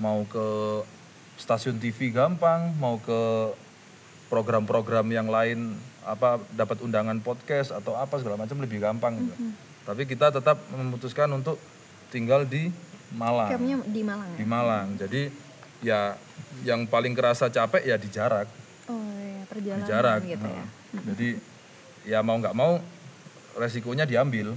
mau 0.00 0.24
ke 0.24 0.46
stasiun 1.40 1.80
TV 1.80 2.12
gampang 2.12 2.76
mau 2.76 3.00
ke 3.00 3.52
program-program 4.28 5.08
yang 5.10 5.28
lain 5.28 5.74
apa 6.06 6.40
dapat 6.54 6.80
undangan 6.80 7.18
podcast 7.20 7.74
atau 7.74 7.98
apa 7.98 8.16
segala 8.22 8.40
macam 8.40 8.56
lebih 8.62 8.78
gampang 8.80 9.18
gitu. 9.20 9.34
Tapi 9.84 10.06
kita 10.06 10.30
tetap 10.30 10.60
memutuskan 10.70 11.28
untuk 11.34 11.58
tinggal 12.10 12.44
di 12.44 12.68
Malang. 13.14 13.50
Campnya 13.50 13.76
di 13.86 14.02
Malang 14.02 14.28
ya? 14.34 14.38
di 14.38 14.46
Malang. 14.46 14.86
Jadi 14.98 15.22
ya 15.80 16.00
yang 16.66 16.84
paling 16.86 17.14
kerasa 17.16 17.48
capek 17.48 17.82
ya 17.86 17.96
di 17.96 18.08
jarak. 18.10 18.46
Oh 18.90 19.00
iya, 19.18 19.42
di 19.42 19.48
perjalanan 19.48 19.86
jarak 19.86 20.20
gitu 20.26 20.46
ya. 20.46 20.64
Nah, 20.90 21.02
jadi 21.14 21.28
ya 22.06 22.18
mau 22.22 22.36
nggak 22.38 22.54
mau 22.54 22.78
resikonya 23.58 24.04
diambil. 24.06 24.54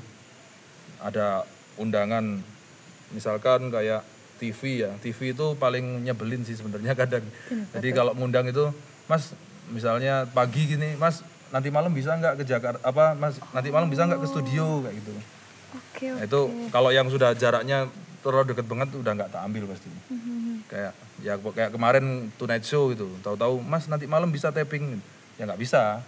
Ada 1.01 1.45
undangan 1.77 2.41
misalkan 3.13 3.69
kayak 3.74 4.05
TV 4.38 4.86
ya. 4.86 4.91
TV 5.01 5.33
itu 5.33 5.57
paling 5.57 6.05
nyebelin 6.05 6.45
sih 6.45 6.57
sebenarnya 6.57 6.93
kadang. 7.01 7.25
Jadi 7.74 7.89
kalau 7.93 8.13
ngundang 8.13 8.50
itu 8.50 8.69
Mas 9.10 9.33
misalnya 9.72 10.27
pagi 10.29 10.67
gini 10.67 10.95
Mas 11.00 11.24
nanti 11.53 11.69
malam 11.69 11.93
bisa 11.93 12.17
nggak 12.17 12.41
ke 12.41 12.43
Jakarta 12.50 12.81
apa 12.81 13.13
Mas 13.13 13.38
nanti 13.53 13.69
malam 13.69 13.88
bisa 13.88 14.05
nggak 14.05 14.22
ke 14.22 14.27
studio? 14.27 14.81
kayak 14.83 14.95
gitu 15.01 15.12
Oke, 15.74 16.06
Nah, 16.13 16.24
itu 16.25 16.42
kalau 16.70 16.89
yang 16.94 17.10
sudah 17.10 17.34
jaraknya 17.34 17.89
terlalu 18.24 18.56
deket 18.56 18.65
banget 18.70 18.89
udah 18.96 19.12
nggak 19.18 19.32
tak 19.34 19.42
ambil 19.44 19.68
pasti. 19.70 19.89
Mhm. 19.89 20.42
kayak 20.72 20.94
ya 21.22 21.36
kayak 21.38 21.75
kemarin 21.75 22.32
Tonight 22.39 22.63
Show 22.65 22.89
itu 22.96 23.06
tahu-tahu 23.20 23.60
Mas 23.62 23.86
nanti 23.92 24.08
malam 24.08 24.32
bisa 24.32 24.50
taping. 24.50 24.98
Ya 25.36 25.44
nggak 25.44 25.60
bisa. 25.60 26.01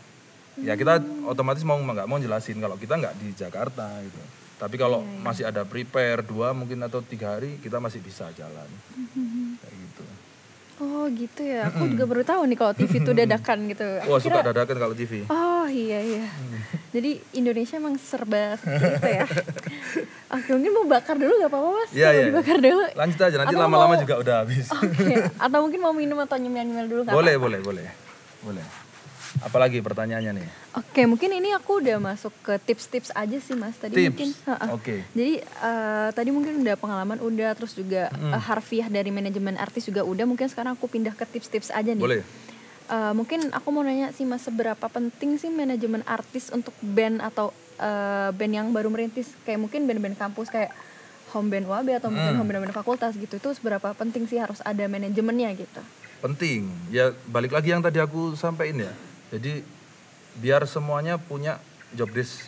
Ya 0.56 0.74
kita 0.80 1.04
otomatis 1.28 1.62
mau 1.68 1.76
nggak 1.76 2.08
mau 2.08 2.18
jelasin 2.18 2.58
kalau 2.64 2.80
kita 2.80 2.96
nggak 2.96 3.14
di 3.20 3.36
Jakarta 3.36 4.00
gitu. 4.00 4.18
Tapi 4.56 4.80
kalau 4.80 5.04
masih 5.04 5.44
ada 5.44 5.68
prepare 5.68 6.24
dua 6.24 6.56
mungkin 6.56 6.80
atau 6.88 7.04
tiga 7.04 7.36
hari 7.36 7.60
kita 7.60 7.84
masih 7.84 8.00
bisa 8.00 8.32
jalan. 8.32 8.70
Gitu 8.96 9.45
Oh 10.76 11.08
gitu 11.08 11.40
ya, 11.40 11.72
aku 11.72 11.88
juga 11.88 12.04
baru 12.04 12.22
tahu 12.22 12.42
nih 12.46 12.58
kalau 12.58 12.74
TV 12.74 13.00
itu 13.00 13.12
dadakan 13.14 13.64
gitu. 13.66 13.88
Aku 14.04 14.12
wah 14.12 14.20
suka 14.20 14.44
kira- 14.44 14.52
dadakan 14.52 14.76
kalau 14.78 14.92
TV 14.92 15.24
Oh 15.26 15.64
iya 15.66 16.04
iya. 16.04 16.28
Jadi 16.92 17.16
Indonesia 17.32 17.76
emang 17.76 17.96
serba 17.96 18.56
seperti 18.56 18.84
itu 18.94 19.10
ya. 19.14 19.26
Oke 20.36 20.50
mungkin 20.52 20.72
mau 20.74 20.86
bakar 20.86 21.16
dulu 21.16 21.32
gak 21.38 21.48
apa-apa 21.48 21.70
mas? 21.74 21.92
Iya, 21.92 22.10
iya. 22.12 22.26
Dibakar 22.28 22.58
dulu. 22.60 22.84
lanjut 22.92 23.20
aja 23.22 23.36
nanti 23.40 23.56
lama-lama 23.56 23.96
mau- 23.96 24.02
juga 24.02 24.16
udah 24.18 24.36
habis 24.44 24.68
Oke. 24.70 25.16
Atau 25.44 25.60
mungkin 25.62 25.80
mau 25.80 25.94
minum 25.94 26.20
atau 26.20 26.36
nyemil-nyemil 26.36 26.86
dulu 26.86 27.02
nggak 27.04 27.16
boleh 27.16 27.36
boleh 27.38 27.60
boleh 27.62 27.86
boleh 28.42 28.66
apalagi 29.42 29.80
pertanyaannya 29.80 30.32
nih 30.36 30.48
Oke, 30.76 31.04
mungkin 31.04 31.32
ini 31.32 31.52
aku 31.52 31.80
udah 31.80 31.98
masuk 31.98 32.36
ke 32.42 32.60
tips-tips 32.62 33.08
aja 33.12 33.38
sih 33.38 33.56
mas. 33.56 33.76
Tadi 33.76 33.96
Tips? 33.96 34.08
mungkin, 34.10 34.30
ha-ha. 34.46 34.66
Oke. 34.72 35.08
Jadi 35.10 35.40
eh, 35.40 36.10
tadi 36.12 36.30
mungkin 36.30 36.60
udah 36.60 36.76
pengalaman 36.76 37.16
udah, 37.18 37.52
terus 37.54 37.72
juga 37.72 38.12
Hmm. 38.12 38.32
eh, 38.32 38.42
harfiah 38.42 38.86
dari 38.86 39.08
manajemen 39.08 39.56
artis 39.56 39.86
juga 39.86 40.04
udah. 40.04 40.24
Mungkin 40.24 40.46
sekarang 40.46 40.76
aku 40.76 40.86
pindah 40.86 41.12
ke 41.12 41.24
tips-tips 41.26 41.72
aja 41.72 41.90
nih. 41.90 42.00
boleh 42.02 42.22
Eh, 42.86 43.14
mungkin 43.14 43.50
aku 43.50 43.72
mau 43.72 43.82
nanya 43.82 44.12
sih 44.12 44.24
mas, 44.24 44.44
seberapa 44.44 44.86
penting 44.86 45.36
sih 45.36 45.50
manajemen 45.50 46.04
artis 46.06 46.48
untuk 46.50 46.76
band 46.78 47.18
atau 47.20 47.50
eh, 47.76 48.30
band 48.30 48.54
yang 48.54 48.68
baru 48.70 48.88
merintis? 48.88 49.32
Kayak 49.42 49.64
mungkin 49.64 49.84
band-band 49.84 50.16
kampus 50.16 50.48
kayak 50.48 50.76
home 51.32 51.50
band 51.50 51.66
UAB 51.66 51.88
atau 51.94 52.08
mungkin 52.08 52.30
Hmm. 52.32 52.40
home 52.40 52.50
band-band 52.52 52.72
fakultas 52.74 53.16
gitu. 53.16 53.36
Itu 53.36 53.52
seberapa 53.52 53.90
penting 53.92 54.28
sih 54.28 54.38
harus 54.38 54.60
ada 54.62 54.84
manajemennya 54.86 55.56
gitu? 55.56 55.80
penting 56.18 56.66
ya 56.90 57.14
balik 57.28 57.54
lagi 57.54 57.70
yang 57.70 57.80
tadi 57.80 57.98
aku 57.98 58.34
sampaikan 58.34 58.82
ya 58.82 58.94
jadi 59.36 59.62
biar 60.36 60.64
semuanya 60.66 61.16
punya 61.16 61.60
job 61.92 62.10
desk 62.10 62.48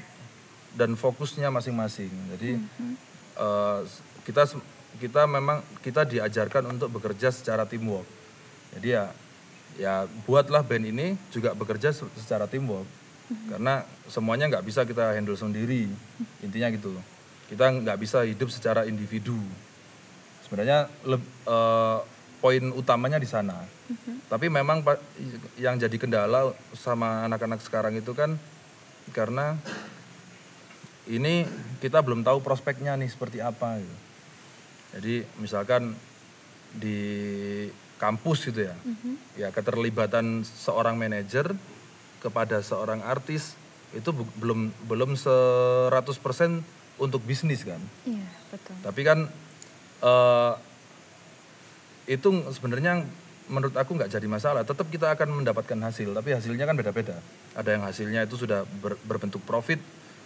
dan 0.74 0.94
fokusnya 0.94 1.48
masing-masing. 1.48 2.12
Jadi 2.32 2.60
eh, 3.36 3.80
kita 4.24 4.44
se- 4.44 4.66
kita 4.98 5.24
memang 5.24 5.62
kita 5.80 6.04
diajarkan 6.04 6.68
untuk 6.70 6.90
bekerja 6.92 7.30
secara 7.30 7.64
teamwork. 7.64 8.06
Jadi 8.74 8.88
ya 8.92 9.12
ya 9.78 9.94
buatlah 10.24 10.62
band 10.62 10.86
ini 10.86 11.08
juga 11.30 11.54
bekerja 11.54 11.92
se- 11.92 12.10
secara 12.16 12.46
teamwork. 12.46 12.88
Karena 13.48 13.84
semuanya 14.08 14.48
nggak 14.48 14.64
bisa 14.64 14.84
kita 14.84 15.12
handle 15.12 15.36
sendiri. 15.36 15.88
Intinya 16.40 16.72
gitu. 16.72 16.96
Kita 17.48 17.72
nggak 17.72 17.98
bisa 17.98 18.24
hidup 18.24 18.48
secara 18.48 18.84
individu. 18.84 19.36
Sebenarnya 20.44 20.88
leb- 21.04 21.32
eh, 21.46 22.00
poin 22.48 22.64
utamanya 22.72 23.20
di 23.20 23.28
sana. 23.28 23.60
Tapi 24.32 24.48
memang 24.48 24.80
yang 25.60 25.76
jadi 25.76 25.92
kendala 26.00 26.48
sama 26.72 27.28
anak-anak 27.28 27.60
sekarang 27.60 27.92
itu 27.92 28.16
kan 28.16 28.40
karena 29.12 29.60
ini 31.08 31.44
kita 31.80 32.00
belum 32.00 32.24
tahu 32.24 32.40
prospeknya 32.40 32.96
nih 32.96 33.12
seperti 33.12 33.44
apa 33.44 33.84
gitu. 33.84 33.98
Jadi 34.96 35.16
misalkan 35.44 35.92
di 36.72 37.00
kampus 38.00 38.48
gitu 38.48 38.64
ya. 38.64 38.76
Ya 39.36 39.52
keterlibatan 39.52 40.48
seorang 40.48 40.96
manajer 40.96 41.52
kepada 42.24 42.64
seorang 42.64 43.04
artis 43.04 43.60
itu 43.92 44.08
bu- 44.12 44.32
belum 44.40 44.72
belum 44.88 45.20
100% 45.20 45.92
untuk 46.96 47.20
bisnis 47.28 47.68
kan. 47.68 47.80
Iya 48.08 48.28
betul. 48.52 48.76
Tapi 48.84 49.02
kan 49.04 49.20
eh, 50.00 50.54
itu 52.08 52.28
sebenarnya 52.56 53.04
menurut 53.48 53.76
aku 53.76 53.96
nggak 53.96 54.12
jadi 54.12 54.28
masalah. 54.28 54.64
Tetap 54.64 54.88
kita 54.88 55.12
akan 55.16 55.44
mendapatkan 55.44 55.80
hasil, 55.80 56.12
tapi 56.12 56.36
hasilnya 56.36 56.68
kan 56.68 56.76
beda-beda. 56.76 57.20
Ada 57.56 57.80
yang 57.80 57.84
hasilnya 57.88 58.28
itu 58.28 58.36
sudah 58.40 58.64
ber- 58.84 59.00
berbentuk 59.04 59.44
profit, 59.44 59.80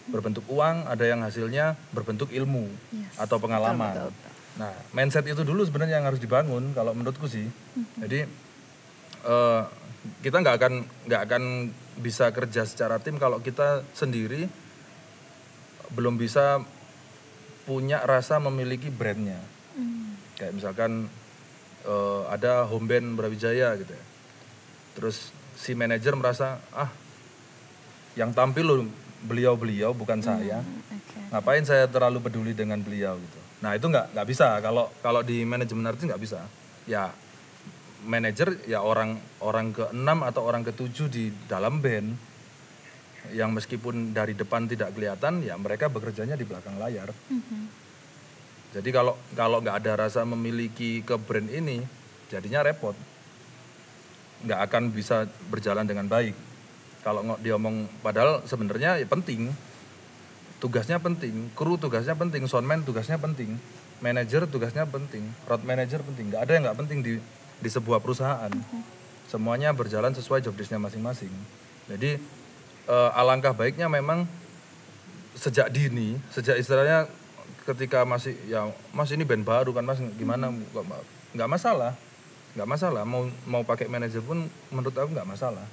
berbentuk 0.10 0.46
uang, 0.50 0.90
ada 0.90 1.06
yang 1.06 1.22
hasilnya 1.22 1.78
berbentuk 1.94 2.34
ilmu 2.34 2.66
Yes, 2.94 3.18
atau 3.22 3.38
pengalaman. 3.38 3.94
betul, 3.94 4.10
betul. 4.10 4.30
Nah, 4.52 4.74
mindset 4.92 5.26
itu 5.30 5.42
dulu 5.46 5.64
sebenarnya 5.64 6.02
yang 6.02 6.08
harus 6.10 6.20
dibangun 6.20 6.74
kalau 6.74 6.92
menurutku 6.98 7.30
sih. 7.30 7.46
Jadi 8.02 8.26
eh, 9.26 9.64
kita 10.26 10.42
nggak 10.42 10.56
akan 10.58 10.74
nggak 11.08 11.22
akan 11.30 11.44
bisa 12.02 12.34
kerja 12.34 12.66
secara 12.66 12.98
tim 12.98 13.22
kalau 13.22 13.38
kita 13.40 13.86
sendiri 13.94 14.50
belum 15.94 16.18
bisa 16.18 16.64
punya 17.70 18.02
rasa 18.02 18.42
memiliki 18.42 18.90
brandnya. 18.90 19.38
Hmm. 19.78 20.18
Kayak 20.36 20.54
misalkan 20.58 20.92
eh, 21.86 22.22
ada 22.30 22.66
home 22.68 22.88
band 22.88 23.08
Brawijaya 23.18 23.76
gitu 23.80 23.92
ya. 23.94 24.06
Terus 24.98 25.32
si 25.56 25.78
manajer 25.78 26.18
merasa 26.18 26.58
ah 26.74 26.90
yang 28.18 28.34
tampil 28.36 28.66
loh 28.66 28.80
beliau-beliau 29.24 29.94
bukan 29.94 30.20
saya. 30.20 30.66
Oke. 30.66 31.20
Ngapain 31.32 31.64
saya 31.64 31.86
terlalu 31.86 32.20
peduli 32.26 32.52
dengan 32.58 32.82
beliau 32.82 33.16
gitu. 33.22 33.40
Nah 33.62 33.78
itu 33.78 33.86
nggak 33.86 34.18
nggak 34.18 34.28
bisa 34.28 34.58
kalau 34.60 34.90
kalau 35.06 35.22
di 35.22 35.46
manajemen 35.46 35.86
artis 35.86 36.10
nggak 36.10 36.22
bisa. 36.22 36.42
Ya 36.90 37.14
manajer 38.02 38.58
ya 38.66 38.82
orang 38.82 39.22
orang 39.46 39.70
ke 39.70 39.94
enam 39.94 40.26
atau 40.26 40.42
orang 40.42 40.66
ketujuh 40.66 41.08
di 41.08 41.30
dalam 41.46 41.78
band 41.78 42.18
yang 43.30 43.54
meskipun 43.54 44.18
dari 44.18 44.34
depan 44.34 44.66
tidak 44.66 44.98
kelihatan 44.98 45.46
ya 45.46 45.54
mereka 45.62 45.94
bekerjanya 45.94 46.34
di 46.34 46.46
belakang 46.50 46.82
layar. 46.82 47.14
Mhm. 47.30 47.81
Jadi 48.72 48.90
kalau 48.96 49.20
kalau 49.36 49.60
nggak 49.60 49.84
ada 49.84 50.08
rasa 50.08 50.24
memiliki 50.24 51.04
ke 51.04 51.20
brand 51.20 51.48
ini, 51.52 51.84
jadinya 52.32 52.64
repot. 52.64 52.96
Nggak 54.48 54.60
akan 54.72 54.84
bisa 54.96 55.28
berjalan 55.52 55.84
dengan 55.84 56.08
baik. 56.08 56.34
Kalau 57.04 57.22
nggak 57.26 57.44
diomong, 57.44 57.90
padahal 58.00 58.48
sebenarnya 58.48 58.96
ya 59.02 59.08
penting. 59.08 59.52
Tugasnya 60.62 61.02
penting, 61.02 61.50
kru 61.58 61.74
tugasnya 61.82 62.14
penting, 62.14 62.46
soundman 62.46 62.86
tugasnya 62.86 63.18
penting, 63.18 63.58
manajer 63.98 64.46
tugasnya 64.46 64.86
penting, 64.86 65.26
road 65.50 65.66
manager 65.66 66.06
penting. 66.06 66.30
Nggak 66.30 66.42
ada 66.46 66.52
yang 66.54 66.64
nggak 66.70 66.80
penting 66.86 67.00
di 67.02 67.14
di 67.58 67.70
sebuah 67.70 67.98
perusahaan. 67.98 68.54
Semuanya 69.26 69.74
berjalan 69.74 70.14
sesuai 70.14 70.46
job 70.46 70.54
desk-nya 70.54 70.78
masing-masing. 70.78 71.34
Jadi 71.90 72.22
eh, 72.88 73.10
alangkah 73.18 73.58
baiknya 73.58 73.90
memang 73.90 74.30
sejak 75.34 75.74
dini, 75.74 76.22
sejak 76.30 76.62
istilahnya 76.62 77.10
ketika 77.66 78.04
masih 78.04 78.34
ya 78.50 78.66
mas 78.92 79.12
ini 79.14 79.22
band 79.22 79.46
baru 79.46 79.72
kan 79.72 79.86
mas? 79.86 80.02
Gimana? 80.18 80.50
Nggak 80.50 80.86
ma- 80.86 81.06
nggak 81.38 81.50
masalah. 81.50 81.94
Nggak 82.58 82.70
masalah. 82.70 83.04
Mau 83.06 83.30
mau 83.46 83.62
pakai 83.64 83.88
manajer 83.88 84.20
pun 84.26 84.50
menurut 84.74 84.96
aku 84.98 85.14
nggak 85.14 85.30
masalah. 85.30 85.66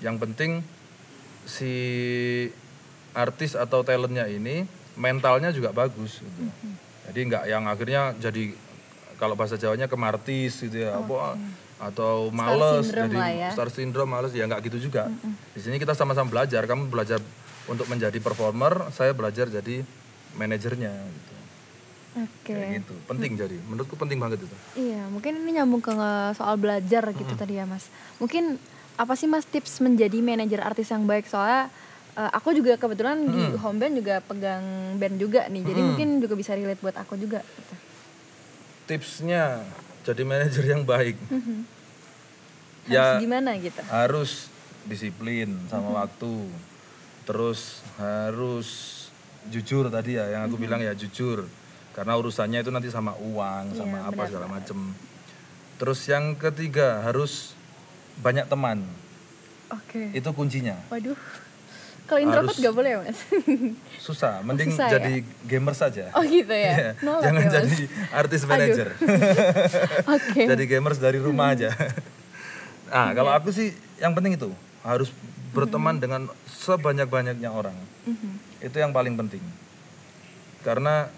Yang 0.00 0.16
penting 0.26 0.50
si 1.44 1.72
artis 3.16 3.58
atau 3.58 3.82
talentnya 3.82 4.26
ini 4.30 4.64
mentalnya 4.94 5.50
juga 5.50 5.72
bagus 5.74 6.20
gitu. 6.20 6.42
jadi 7.10 7.20
nggak 7.26 7.44
yang 7.50 7.64
akhirnya 7.66 8.14
jadi 8.22 8.54
kalau 9.18 9.34
bahasa 9.34 9.58
Jawanya 9.58 9.86
kemartis 9.90 10.60
gitu 10.62 10.84
ya. 10.84 10.98
Apa 10.98 11.38
atau 11.80 12.28
males 12.28 12.92
syndrome 12.92 13.16
jadi 13.16 13.18
ya. 13.40 13.48
star 13.56 13.68
syndrome 13.72 14.10
males. 14.10 14.32
Ya 14.36 14.44
nggak 14.44 14.68
gitu 14.68 14.90
juga. 14.90 15.08
Di 15.54 15.60
sini 15.62 15.80
kita 15.80 15.94
sama-sama 15.96 16.28
belajar. 16.28 16.66
Kamu 16.68 16.90
belajar 16.92 17.20
untuk 17.68 17.86
menjadi 17.86 18.16
performer 18.18 18.90
saya 18.90 19.14
belajar 19.14 19.46
jadi 19.46 19.86
manajernya 20.32 20.92
gitu 20.92 21.34
Oke. 22.18 22.50
kayak 22.50 22.82
gitu 22.82 22.94
penting 23.06 23.32
jadi 23.34 23.56
menurutku 23.64 23.94
penting 23.94 24.18
banget 24.18 24.42
itu 24.42 24.56
Iya, 24.74 25.06
mungkin 25.06 25.38
ini 25.38 25.50
nyambung 25.54 25.78
ke 25.78 25.94
soal 26.32 26.54
belajar 26.54 27.10
gitu 27.10 27.34
tadi 27.34 27.54
ya, 27.54 27.64
Mas. 27.64 27.86
Mungkin 28.16 28.58
apa 28.94 29.14
sih 29.14 29.26
Mas 29.26 29.42
tips 29.44 29.78
menjadi 29.78 30.18
manajer 30.18 30.58
artis 30.60 30.90
yang 30.90 31.06
baik? 31.06 31.24
Soalnya 31.24 31.70
eh, 32.12 32.30
aku 32.30 32.50
juga 32.50 32.74
kebetulan 32.74 33.24
di 33.24 33.38
Hmm. 33.50 33.58
home 33.58 33.78
band 33.78 33.94
juga 33.94 34.14
pegang 34.20 34.62
band 34.96 35.16
juga 35.16 35.46
nih. 35.46 35.62
Jadi 35.64 35.80
mungkin 35.80 36.08
juga 36.18 36.34
bisa 36.34 36.52
relate 36.52 36.78
buat 36.78 36.94
aku 36.94 37.14
juga. 37.14 37.42
gitu. 37.42 37.74
Tipsnya 38.86 39.62
jadi 40.02 40.22
manajer 40.24 40.64
yang 40.66 40.82
baik. 40.82 41.14
Harus 41.20 42.90
ya 42.90 43.18
gimana 43.18 43.54
gitu. 43.56 43.80
harus 43.86 44.50
disiplin 44.82 45.54
sama 45.66 46.02
waktu. 46.02 46.50
Terus 47.22 47.78
harus 47.94 48.68
jujur 49.48 49.88
tadi 49.88 50.14
ya 50.14 50.28
yang 50.28 50.42
aku 50.44 50.56
bilang 50.56 50.78
ya 50.78 50.92
jujur. 50.92 51.48
Karena 51.90 52.14
urusannya 52.14 52.60
itu 52.60 52.70
nanti 52.70 52.86
sama 52.86 53.16
uang, 53.16 53.74
sama 53.74 53.96
Iya, 53.98 54.06
apa 54.06 54.14
benar, 54.14 54.28
segala 54.28 54.46
macem. 54.46 54.78
Terus 55.74 56.00
yang 56.06 56.34
ketiga 56.34 57.02
harus 57.02 57.56
banyak 58.18 58.46
teman. 58.46 58.84
Oke. 59.70 60.12
Itu 60.12 60.30
kuncinya. 60.30 60.76
Waduh. 60.88 61.16
Kalau 62.04 62.18
introvert 62.18 62.50
Harus- 62.50 62.62
gak 62.62 62.74
boleh 62.74 62.92
mas? 63.00 63.18
Susah, 64.06 64.42
mending 64.42 64.74
susah 64.74 64.90
ya? 64.90 64.98
jadi 64.98 65.12
gamer 65.46 65.74
saja. 65.74 66.10
oh 66.10 66.26
gitu 66.26 66.50
ya? 66.50 66.72
Iya, 66.74 66.90
Nolak 67.06 67.22
Jangan 67.22 67.38
ya, 67.38 67.46
Mas? 67.46 67.54
jadi 67.54 67.76
artis 68.10 68.42
manager. 68.44 68.88
Oke. 70.18 70.42
jadi 70.50 70.64
gamers 70.66 70.98
dari 70.98 71.22
rumah 71.22 71.54
aja. 71.54 71.70
Nah, 72.90 73.14
kalau 73.14 73.30
aku 73.30 73.54
sih 73.54 73.70
yang 73.96 74.10
penting 74.10 74.34
itu 74.34 74.50
harus 74.80 75.12
berteman 75.52 76.00
dengan 76.00 76.30
sebanyak-banyaknya 76.48 77.50
orang. 77.50 77.76
Mhm. 78.08 78.64
Itu 78.64 78.76
yang 78.80 78.94
paling 78.94 79.16
penting. 79.18 79.42
Karena 80.64 81.08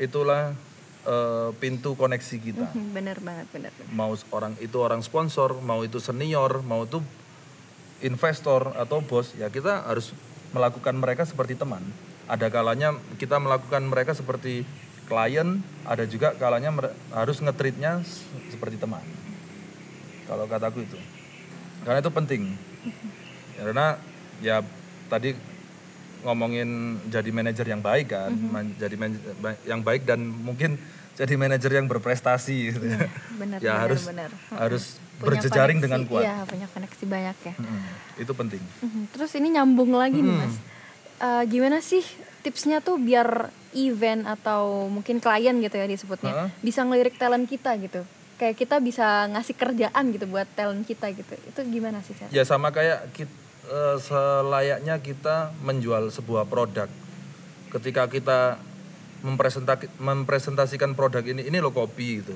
itulah 0.00 0.56
eh, 1.00 1.50
pintu 1.56 1.96
koneksi 1.96 2.36
kita. 2.36 2.66
Mhm, 2.76 2.92
Bener 2.92 3.16
banget, 3.24 3.48
bener. 3.56 3.72
Mau 3.88 4.12
orang 4.36 4.52
itu 4.60 4.76
orang 4.76 5.00
sponsor, 5.00 5.56
mau 5.64 5.80
itu 5.80 5.96
senior, 5.96 6.60
mau 6.60 6.84
itu 6.84 7.00
investor 8.04 8.76
atau 8.76 9.00
bos, 9.00 9.32
ya 9.36 9.48
kita 9.48 9.88
harus 9.88 10.12
melakukan 10.52 10.96
mereka 10.96 11.24
seperti 11.24 11.56
teman. 11.56 11.80
Ada 12.28 12.52
kalanya 12.52 12.96
kita 13.16 13.40
melakukan 13.40 13.80
mereka 13.88 14.12
seperti 14.12 14.68
klien, 15.08 15.64
ada 15.88 16.04
juga 16.06 16.36
kalanya 16.36 16.70
harus 17.16 17.40
ngetritnya 17.42 18.04
seperti 18.52 18.76
teman. 18.78 19.02
Kalau 20.28 20.46
kataku 20.46 20.84
itu, 20.86 21.00
karena 21.82 22.04
itu 22.04 22.12
penting. 22.12 22.69
Karena 23.54 23.96
ya 24.40 24.64
tadi 25.06 25.36
ngomongin 26.20 26.68
jadi 27.08 27.30
manajer 27.30 27.66
yang 27.66 27.80
baik 27.80 28.06
kan, 28.08 28.30
man- 28.30 28.76
jadi 28.76 28.94
yang 29.64 29.80
baik 29.80 30.04
dan 30.04 30.20
mungkin 30.20 30.76
jadi 31.14 31.34
manajer 31.34 31.72
yang 31.72 31.84
berprestasi. 31.86 32.56
Gitu. 32.70 32.80
Bener, 33.40 33.56
ya 33.58 33.72
bener, 33.72 33.80
harus 33.82 34.02
bener. 34.04 34.30
harus 34.50 34.84
Punya 35.16 35.36
berjejaring 35.36 35.76
koneksi, 35.76 35.84
dengan 35.86 36.00
kuat. 36.04 36.22
Iya, 36.22 36.36
punya 36.44 36.66
koneksi 36.66 37.04
banyak 37.06 37.36
ya. 37.42 37.54
Mm-mm, 37.54 37.82
itu 38.18 38.32
penting. 38.32 38.62
Mhm, 38.80 39.02
Terus 39.10 39.30
ini 39.34 39.48
nyambung 39.50 39.92
lagi 39.92 40.16
nih 40.16 40.28
Hmm. 40.30 40.42
mas. 40.42 40.56
Eh, 41.20 41.42
gimana 41.46 41.78
sih 41.80 42.00
tipsnya 42.40 42.80
tuh 42.80 42.96
biar 42.96 43.52
event 43.70 44.24
atau 44.26 44.88
mungkin 44.88 45.20
klien 45.20 45.52
gitu 45.56 45.76
ya 45.76 45.84
disebutnya 45.84 46.32
Heeh. 46.32 46.48
bisa 46.60 46.80
ngelirik 46.80 47.16
talent 47.16 47.44
kita 47.44 47.76
gitu. 47.76 48.00
Kayak 48.40 48.56
kita 48.56 48.80
bisa 48.80 49.28
ngasih 49.28 49.52
kerjaan 49.52 50.04
gitu 50.16 50.24
buat 50.24 50.48
talent 50.56 50.88
kita 50.88 51.12
gitu. 51.12 51.36
Itu 51.44 51.60
gimana 51.68 52.00
sih 52.00 52.16
cara? 52.16 52.32
Ya 52.32 52.40
sama 52.48 52.72
kayak 52.72 53.12
kit- 53.12 53.40
eh, 53.68 53.96
selayaknya 54.00 54.96
kita 55.04 55.52
menjual 55.60 56.08
sebuah 56.08 56.48
produk. 56.48 56.88
Ketika 57.68 58.08
kita 58.08 58.56
mempresentasi- 59.20 59.92
mempresentasikan 60.00 60.96
produk 60.96 61.20
ini, 61.20 61.44
ini 61.44 61.60
lo 61.60 61.68
kopi 61.68 62.24
gitu, 62.24 62.32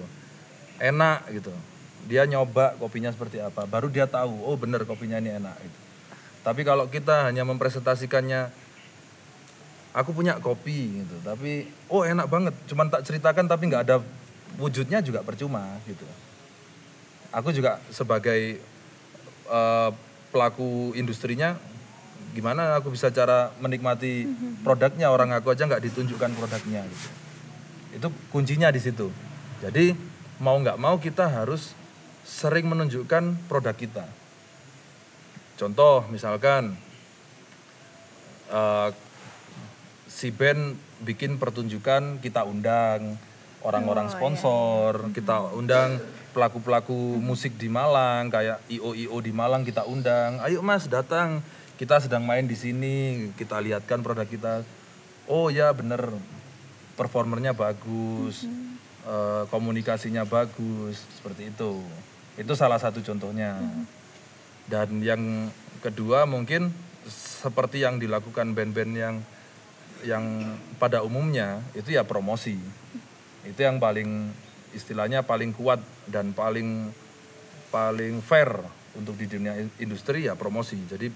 enak 0.76 1.24
gitu. 1.32 1.56
Dia 2.04 2.28
nyoba 2.28 2.76
kopinya 2.76 3.08
seperti 3.08 3.40
apa, 3.40 3.64
baru 3.64 3.88
dia 3.88 4.04
tahu, 4.04 4.44
oh 4.44 4.60
bener 4.60 4.84
kopinya 4.84 5.16
ini 5.16 5.40
enak. 5.40 5.56
Gitu. 5.56 5.78
Tapi 6.44 6.60
kalau 6.68 6.84
kita 6.92 7.32
hanya 7.32 7.48
mempresentasikannya, 7.48 8.52
aku 9.96 10.12
punya 10.12 10.36
kopi 10.36 11.00
gitu, 11.00 11.16
tapi 11.24 11.72
oh 11.88 12.04
enak 12.04 12.28
banget, 12.28 12.52
cuman 12.68 12.92
tak 12.92 13.08
ceritakan 13.08 13.48
tapi 13.48 13.72
nggak 13.72 13.84
ada 13.88 13.96
wujudnya 14.60 15.02
juga 15.02 15.20
percuma 15.26 15.78
gitu. 15.86 16.06
Aku 17.34 17.50
juga 17.50 17.82
sebagai 17.90 18.58
eh, 19.50 19.90
pelaku 20.34 20.94
industrinya 20.98 21.54
gimana 22.34 22.82
aku 22.82 22.90
bisa 22.90 23.14
cara 23.14 23.54
menikmati 23.62 24.26
produknya 24.66 25.06
orang 25.06 25.30
aku 25.30 25.54
aja 25.54 25.70
nggak 25.70 25.86
ditunjukkan 25.86 26.34
produknya 26.34 26.82
gitu. 26.82 27.08
itu 27.94 28.08
kuncinya 28.34 28.74
di 28.74 28.82
situ 28.82 29.06
jadi 29.62 29.94
mau 30.42 30.58
nggak 30.58 30.74
mau 30.74 30.98
kita 30.98 31.30
harus 31.30 31.78
sering 32.26 32.66
menunjukkan 32.66 33.46
produk 33.46 33.78
kita 33.78 34.06
contoh 35.54 36.02
misalkan 36.10 36.74
eh, 38.50 38.90
si 40.10 40.34
band 40.34 40.74
bikin 41.06 41.38
pertunjukan 41.38 42.18
kita 42.18 42.42
undang 42.42 43.14
orang-orang 43.64 44.06
Oh, 44.06 44.12
iya, 44.12 44.16
sponsor 44.20 44.90
kita 45.16 45.56
undang 45.56 45.98
pelaku-pelaku 46.36 47.16
musik 47.22 47.56
di 47.56 47.70
Malang 47.70 48.28
kayak 48.28 48.60
IO-IO 48.68 49.16
di 49.22 49.32
Malang 49.32 49.62
kita 49.64 49.88
undang. 49.88 50.42
Ayo 50.44 50.60
mas 50.60 50.90
datang. 50.90 51.40
Kita 51.74 51.98
sedang 51.98 52.22
main 52.22 52.46
di 52.46 52.54
sini 52.54 53.28
kita 53.34 53.58
lihatkan 53.58 54.02
produk 54.02 54.26
kita. 54.26 54.52
Oh 55.30 55.48
ya 55.48 55.70
bener. 55.74 56.10
Performernya 56.94 57.54
bagus 57.54 58.46
eh, 59.06 59.42
komunikasinya 59.50 60.26
bagus 60.26 61.02
seperti 61.18 61.50
itu. 61.50 61.82
Itu 62.38 62.52
salah 62.58 62.78
satu 62.78 63.02
contohnya. 63.02 63.58
Dan 64.66 65.02
yang 65.02 65.50
kedua 65.82 66.26
mungkin 66.26 66.70
seperti 67.10 67.82
yang 67.82 67.98
dilakukan 67.98 68.54
band-band 68.54 68.92
yang 68.94 69.16
yang 70.04 70.24
pada 70.76 71.00
umumnya 71.00 71.64
itu 71.72 71.96
ya 71.96 72.04
promosi 72.04 72.60
itu 73.44 73.60
yang 73.60 73.76
paling 73.78 74.32
istilahnya 74.74 75.22
paling 75.22 75.54
kuat 75.54 75.78
dan 76.10 76.34
paling 76.34 76.90
paling 77.70 78.18
fair 78.20 78.50
untuk 78.94 79.14
di 79.18 79.26
dunia 79.26 79.54
in- 79.58 79.74
industri 79.78 80.26
ya 80.26 80.34
promosi 80.34 80.78
jadi 80.86 81.10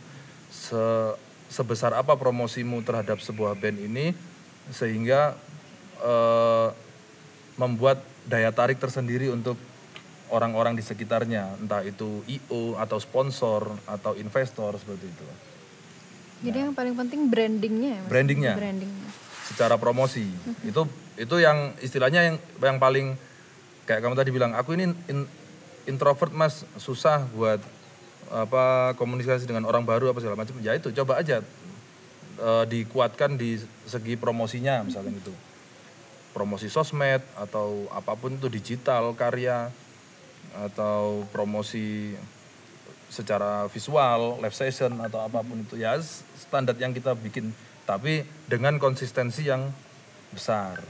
se- 0.50 1.14
sebesar 1.48 1.96
apa 1.96 2.14
promosimu 2.14 2.84
terhadap 2.84 3.18
sebuah 3.18 3.56
band 3.56 3.78
ini 3.80 4.12
sehingga 4.68 5.32
eh, 6.02 6.68
membuat 7.58 8.04
daya 8.28 8.52
tarik 8.52 8.78
tersendiri 8.78 9.32
untuk 9.32 9.56
orang-orang 10.28 10.76
di 10.76 10.84
sekitarnya 10.84 11.56
entah 11.58 11.80
itu 11.82 12.20
IO 12.28 12.76
atau 12.76 13.00
sponsor 13.00 13.72
atau 13.88 14.12
investor 14.14 14.76
seperti 14.76 15.08
itu 15.08 15.26
Jadi 16.38 16.58
yang 16.62 16.70
paling 16.76 16.94
penting 16.94 17.26
brandingnya 17.26 17.98
ya 17.98 18.00
mas? 18.04 18.10
Brandingnya. 18.12 18.52
Brandingnya. 18.54 19.10
Secara 19.48 19.80
promosi. 19.80 20.28
Itu 20.62 20.84
itu 21.16 21.36
yang 21.40 21.74
istilahnya 21.80 22.20
yang 22.28 22.36
yang 22.60 22.78
paling 22.78 23.16
kayak 23.88 24.04
kamu 24.04 24.14
tadi 24.14 24.30
bilang 24.30 24.52
aku 24.52 24.76
ini 24.76 24.92
in- 25.08 25.30
introvert 25.88 26.30
mas. 26.36 26.68
Susah 26.76 27.24
buat 27.32 27.58
apa 28.28 28.92
komunikasi 29.00 29.48
dengan 29.48 29.64
orang 29.64 29.88
baru 29.88 30.12
apa 30.12 30.20
segala 30.20 30.36
macam. 30.36 30.60
Ya 30.60 30.76
itu 30.76 30.92
coba 30.92 31.24
aja 31.24 31.40
eh, 32.38 32.64
dikuatkan 32.68 33.40
di 33.40 33.56
segi 33.88 34.20
promosinya 34.20 34.84
misalnya 34.84 35.16
itu 35.16 35.32
promosi 36.36 36.68
sosmed 36.68 37.24
atau 37.34 37.88
apa 37.90 38.14
pun 38.14 38.36
itu 38.36 38.46
digital 38.52 39.16
karya 39.16 39.72
atau 40.54 41.24
promosi 41.32 42.14
secara 43.08 43.66
visual, 43.72 44.36
live 44.38 44.52
session 44.52 45.00
atau 45.00 45.24
apa 45.24 45.40
pun 45.40 45.64
itu. 45.64 45.80
Ya 45.80 45.96
standar 46.36 46.76
yang 46.76 46.92
kita 46.92 47.16
bikin 47.16 47.50
tapi 47.88 48.20
dengan 48.44 48.76
konsistensi 48.76 49.48
yang 49.48 49.72
besar. 50.28 50.84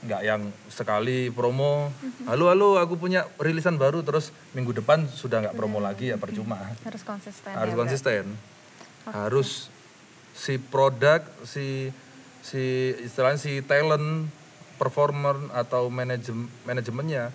Nggak 0.00 0.22
yang 0.24 0.48
sekali 0.72 1.28
promo 1.28 1.92
halo 2.24 2.48
halo 2.48 2.80
aku 2.80 2.96
punya 2.96 3.28
rilisan 3.36 3.76
baru 3.76 4.00
terus 4.00 4.32
minggu 4.56 4.72
depan 4.80 5.04
sudah 5.04 5.44
nggak 5.44 5.52
promo 5.60 5.76
lagi 5.76 6.08
ya 6.08 6.16
percuma. 6.16 6.56
Harus 6.88 7.04
konsisten. 7.04 7.52
harus 7.52 7.76
ya, 7.76 7.80
konsisten. 7.84 8.24
Harus 9.04 9.68
si 10.32 10.56
produk 10.56 11.20
si 11.44 11.92
si 12.40 12.96
istilahnya 13.04 13.36
si 13.36 13.60
talent 13.60 14.32
performer 14.80 15.36
atau 15.52 15.92
manajem 15.92 16.48
manajemennya 16.64 17.28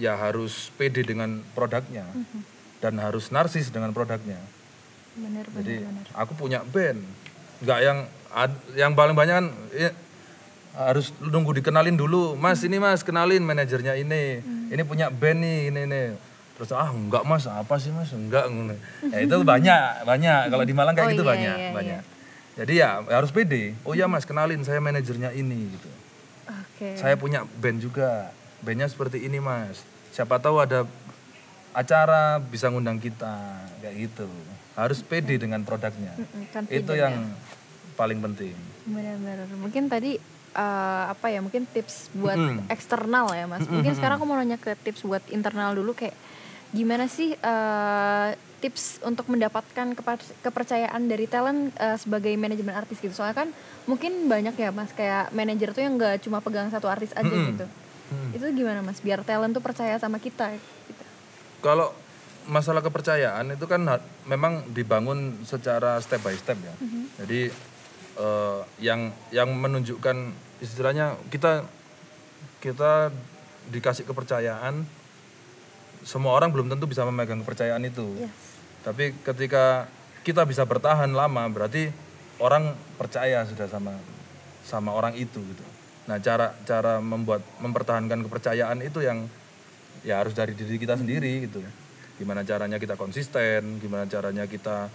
ya 0.00 0.16
harus 0.16 0.72
pede 0.80 1.04
dengan 1.04 1.44
produknya. 1.52 2.08
Dan 2.80 2.96
harus 2.96 3.28
narsis 3.28 3.68
dengan 3.68 3.92
produknya. 3.92 4.40
Bener, 5.18 5.44
bener, 5.52 5.60
jadi 5.60 5.76
bener. 5.84 6.06
aku 6.16 6.32
punya 6.32 6.64
band 6.64 7.02
nggak 7.58 7.78
yang 7.82 7.98
yang 8.78 8.92
paling 8.94 9.16
banyak 9.18 9.34
kan 9.34 9.46
ya, 9.74 9.90
harus 10.78 11.10
nunggu 11.18 11.58
dikenalin 11.58 11.98
dulu. 11.98 12.38
Mas 12.38 12.62
ini 12.62 12.78
mas 12.78 13.02
kenalin 13.02 13.42
manajernya 13.42 13.98
ini. 13.98 14.38
Hmm. 14.42 14.70
ini 14.70 14.82
punya 14.84 15.08
band 15.08 15.40
nih 15.40 15.58
ini 15.72 15.82
nih 15.88 16.06
terus 16.58 16.74
ah 16.74 16.90
enggak 16.90 17.22
mas 17.22 17.46
apa 17.46 17.78
sih 17.78 17.90
mas? 17.94 18.10
Enggak 18.14 18.46
ya 19.10 19.18
itu 19.22 19.34
banyak 19.42 20.06
banyak. 20.06 20.42
Kalau 20.50 20.64
di 20.66 20.74
Malang 20.74 20.94
kayak 20.94 21.08
Oh, 21.08 21.12
gitu 21.14 21.24
iya, 21.24 21.32
banyak 21.34 21.56
iya, 21.58 21.70
banyak. 21.74 22.02
jadi 22.58 22.72
ya 22.74 22.90
harus 23.14 23.30
pede. 23.30 23.74
Oh 23.86 23.94
ya 23.94 24.06
mas 24.10 24.26
kenalin 24.26 24.62
saya 24.62 24.78
manajernya 24.82 25.34
ini 25.34 25.72
gitu. 25.74 25.90
Oke. 26.48 26.94
saya 26.94 27.14
punya 27.18 27.42
band 27.58 27.82
juga. 27.82 28.30
Bandnya 28.58 28.90
seperti 28.90 29.22
ini 29.22 29.38
mas. 29.38 29.82
Siapa 30.10 30.42
tahu 30.42 30.58
ada 30.58 30.82
acara 31.70 32.42
bisa 32.42 32.66
ngundang 32.70 32.98
kita 32.98 33.62
kayak 33.78 34.10
gitu 34.10 34.26
harus 34.78 35.02
pede 35.02 35.34
dengan 35.42 35.66
produknya. 35.66 36.14
Confident 36.54 36.70
Itu 36.70 36.94
ya. 36.94 37.10
yang 37.10 37.34
paling 37.98 38.22
penting. 38.22 38.54
Benar-benar. 38.86 39.50
Mungkin 39.58 39.90
tadi 39.90 40.14
eh, 40.54 41.04
apa 41.10 41.26
ya? 41.34 41.42
Mungkin 41.42 41.66
tips 41.66 42.14
buat 42.14 42.38
Mm-mm. 42.38 42.70
eksternal 42.70 43.26
ya, 43.34 43.50
Mas. 43.50 43.66
Mungkin 43.66 43.98
sekarang 43.98 44.22
aku 44.22 44.26
mau 44.30 44.38
nanya 44.38 44.54
ke 44.54 44.78
tips 44.78 45.02
buat 45.02 45.26
internal 45.34 45.74
dulu 45.74 45.98
kayak 45.98 46.14
gimana 46.70 47.10
sih 47.10 47.34
eh, 47.34 48.28
tips 48.58 49.02
untuk 49.02 49.26
mendapatkan 49.30 49.94
kepercayaan 50.46 51.02
dari 51.10 51.26
talent 51.26 51.74
eh, 51.74 51.98
sebagai 51.98 52.30
manajemen 52.38 52.78
artis 52.78 53.02
gitu. 53.02 53.10
Soalnya 53.10 53.34
kan 53.34 53.48
mungkin 53.90 54.30
banyak 54.30 54.54
ya, 54.54 54.70
Mas, 54.70 54.94
kayak 54.94 55.34
manajer 55.34 55.74
tuh 55.74 55.82
yang 55.82 55.98
nggak 55.98 56.22
cuma 56.22 56.38
pegang 56.38 56.70
satu 56.70 56.86
artis 56.86 57.10
aja 57.18 57.26
Mm-mm. 57.26 57.50
gitu. 57.50 57.66
Itu 58.30 58.46
gimana, 58.54 58.80
Mas? 58.80 59.02
Biar 59.02 59.26
talent 59.26 59.52
tuh 59.52 59.60
percaya 59.60 59.98
sama 59.98 60.22
kita 60.22 60.54
gitu. 60.86 61.04
Kalau 61.58 61.90
masalah 62.48 62.80
kepercayaan 62.80 63.54
itu 63.54 63.68
kan 63.68 63.84
memang 64.24 64.64
dibangun 64.72 65.44
secara 65.44 66.00
step 66.00 66.24
by 66.24 66.34
step 66.34 66.56
ya. 66.58 66.74
Jadi 67.22 67.52
eh, 68.18 68.60
yang 68.80 69.12
yang 69.30 69.52
menunjukkan 69.52 70.32
istilahnya 70.64 71.14
kita 71.28 71.62
kita 72.58 73.12
dikasih 73.68 74.08
kepercayaan 74.08 74.82
semua 76.02 76.32
orang 76.34 76.48
belum 76.48 76.72
tentu 76.72 76.88
bisa 76.88 77.04
memegang 77.04 77.44
kepercayaan 77.44 77.84
itu. 77.84 78.06
Yes. 78.16 78.32
Tapi 78.82 79.12
ketika 79.20 79.86
kita 80.24 80.48
bisa 80.48 80.64
bertahan 80.64 81.12
lama 81.12 81.44
berarti 81.52 81.92
orang 82.40 82.74
percaya 82.96 83.44
sudah 83.44 83.68
sama 83.68 83.94
sama 84.64 84.92
orang 84.96 85.14
itu 85.16 85.40
gitu. 85.40 85.64
Nah, 86.08 86.16
cara 86.24 86.56
cara 86.64 87.00
membuat 87.04 87.44
mempertahankan 87.60 88.24
kepercayaan 88.24 88.80
itu 88.80 89.04
yang 89.04 89.28
ya 90.06 90.24
harus 90.24 90.32
dari 90.32 90.56
diri 90.56 90.80
kita 90.80 90.96
sendiri 90.96 91.44
gitu. 91.44 91.60
Gimana 92.18 92.42
caranya 92.42 92.82
kita 92.82 92.98
konsisten, 92.98 93.78
gimana 93.78 94.04
caranya 94.10 94.44
kita 94.50 94.90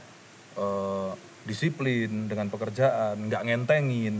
eh, 0.59 1.11
disiplin 1.47 2.27
dengan 2.27 2.51
pekerjaan, 2.51 3.31
nggak 3.31 3.43
ngentengin 3.47 4.15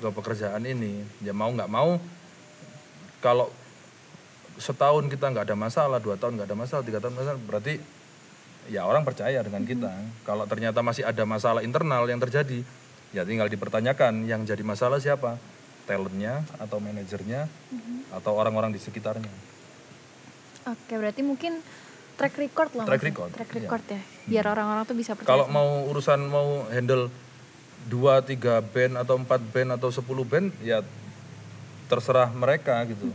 ke 0.00 0.08
pekerjaan 0.08 0.64
ini. 0.64 1.04
Ya 1.20 1.36
mau 1.36 1.52
nggak 1.52 1.70
mau 1.70 2.00
kalau 3.20 3.52
setahun 4.56 5.08
kita 5.08 5.32
nggak 5.32 5.52
ada 5.52 5.56
masalah, 5.56 6.00
dua 6.00 6.16
tahun 6.16 6.40
nggak 6.40 6.48
ada 6.48 6.58
masalah, 6.58 6.82
tiga 6.84 7.00
tahun 7.00 7.16
masalah, 7.16 7.40
berarti 7.40 7.80
ya 8.68 8.84
orang 8.84 9.04
percaya 9.04 9.40
dengan 9.40 9.64
kita. 9.64 9.92
Kalau 10.24 10.44
ternyata 10.44 10.80
masih 10.80 11.04
ada 11.04 11.24
masalah 11.28 11.60
internal 11.64 12.04
yang 12.08 12.20
terjadi, 12.20 12.64
ya 13.12 13.24
tinggal 13.24 13.48
dipertanyakan 13.48 14.28
yang 14.28 14.44
jadi 14.44 14.60
masalah 14.60 15.00
siapa, 15.00 15.40
talentnya 15.88 16.44
atau 16.60 16.80
manajernya 16.80 17.48
atau 18.12 18.32
orang-orang 18.36 18.72
di 18.72 18.80
sekitarnya. 18.80 19.32
Oke, 20.68 20.92
berarti 21.00 21.24
mungkin 21.24 21.64
track 22.20 22.36
record 22.36 22.70
lah. 22.76 22.84
Track 22.84 23.02
record, 23.08 23.30
Track 23.32 23.50
iya. 23.50 23.56
record 23.64 23.84
ya. 23.88 24.00
Biar 24.28 24.44
orang-orang 24.52 24.84
tuh 24.84 24.96
bisa 24.96 25.16
percaya. 25.16 25.32
Kalau 25.32 25.48
mau 25.48 25.88
urusan 25.88 26.20
mau 26.28 26.68
handle 26.68 27.08
dua 27.88 28.20
tiga 28.20 28.60
band 28.60 29.00
atau 29.00 29.16
empat 29.16 29.40
band 29.40 29.80
atau 29.80 29.88
10 29.88 30.04
band 30.28 30.52
ya 30.60 30.84
terserah 31.88 32.28
mereka 32.28 32.76
gitu 32.84 33.08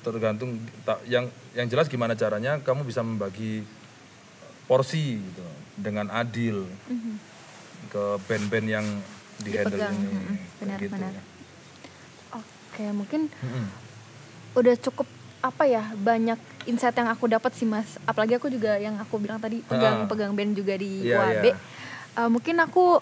tergantung 0.00 0.56
ta- 0.88 1.04
yang 1.04 1.28
yang 1.52 1.68
jelas 1.68 1.86
gimana 1.88 2.16
caranya 2.16 2.56
kamu 2.64 2.84
bisa 2.88 3.04
membagi 3.04 3.60
porsi 4.64 5.20
gitu 5.20 5.44
dengan 5.76 6.08
adil 6.08 6.64
ke 7.92 8.04
band-band 8.24 8.66
yang 8.68 8.86
di 9.44 9.50
handle 9.52 9.80
ini 9.84 10.06
mm-mm, 10.08 10.36
benar, 10.64 10.78
gitu. 10.80 10.92
benar. 10.96 11.12
Oke, 12.34 12.84
mungkin 12.90 13.20
Mm-mm. 13.30 13.66
udah 14.58 14.74
cukup 14.80 15.06
apa 15.44 15.64
ya 15.64 15.84
banyak 15.94 16.40
insight 16.64 16.96
yang 16.96 17.06
aku 17.06 17.28
dapat 17.28 17.52
sih 17.52 17.64
mas 17.64 18.00
apalagi 18.02 18.32
aku 18.34 18.48
juga 18.48 18.74
yang 18.76 18.96
aku 18.96 19.18
bilang 19.18 19.36
tadi 19.36 19.60
pegang 19.62 20.02
Ah. 20.02 20.08
pegang 20.08 20.32
band 20.32 20.52
juga 20.52 20.72
di 20.74 21.04
Iya, 21.04 21.20
UAB 21.20 21.44
iya. 21.44 21.56
Eh, 22.14 22.28
mungkin 22.28 22.56
aku 22.56 22.96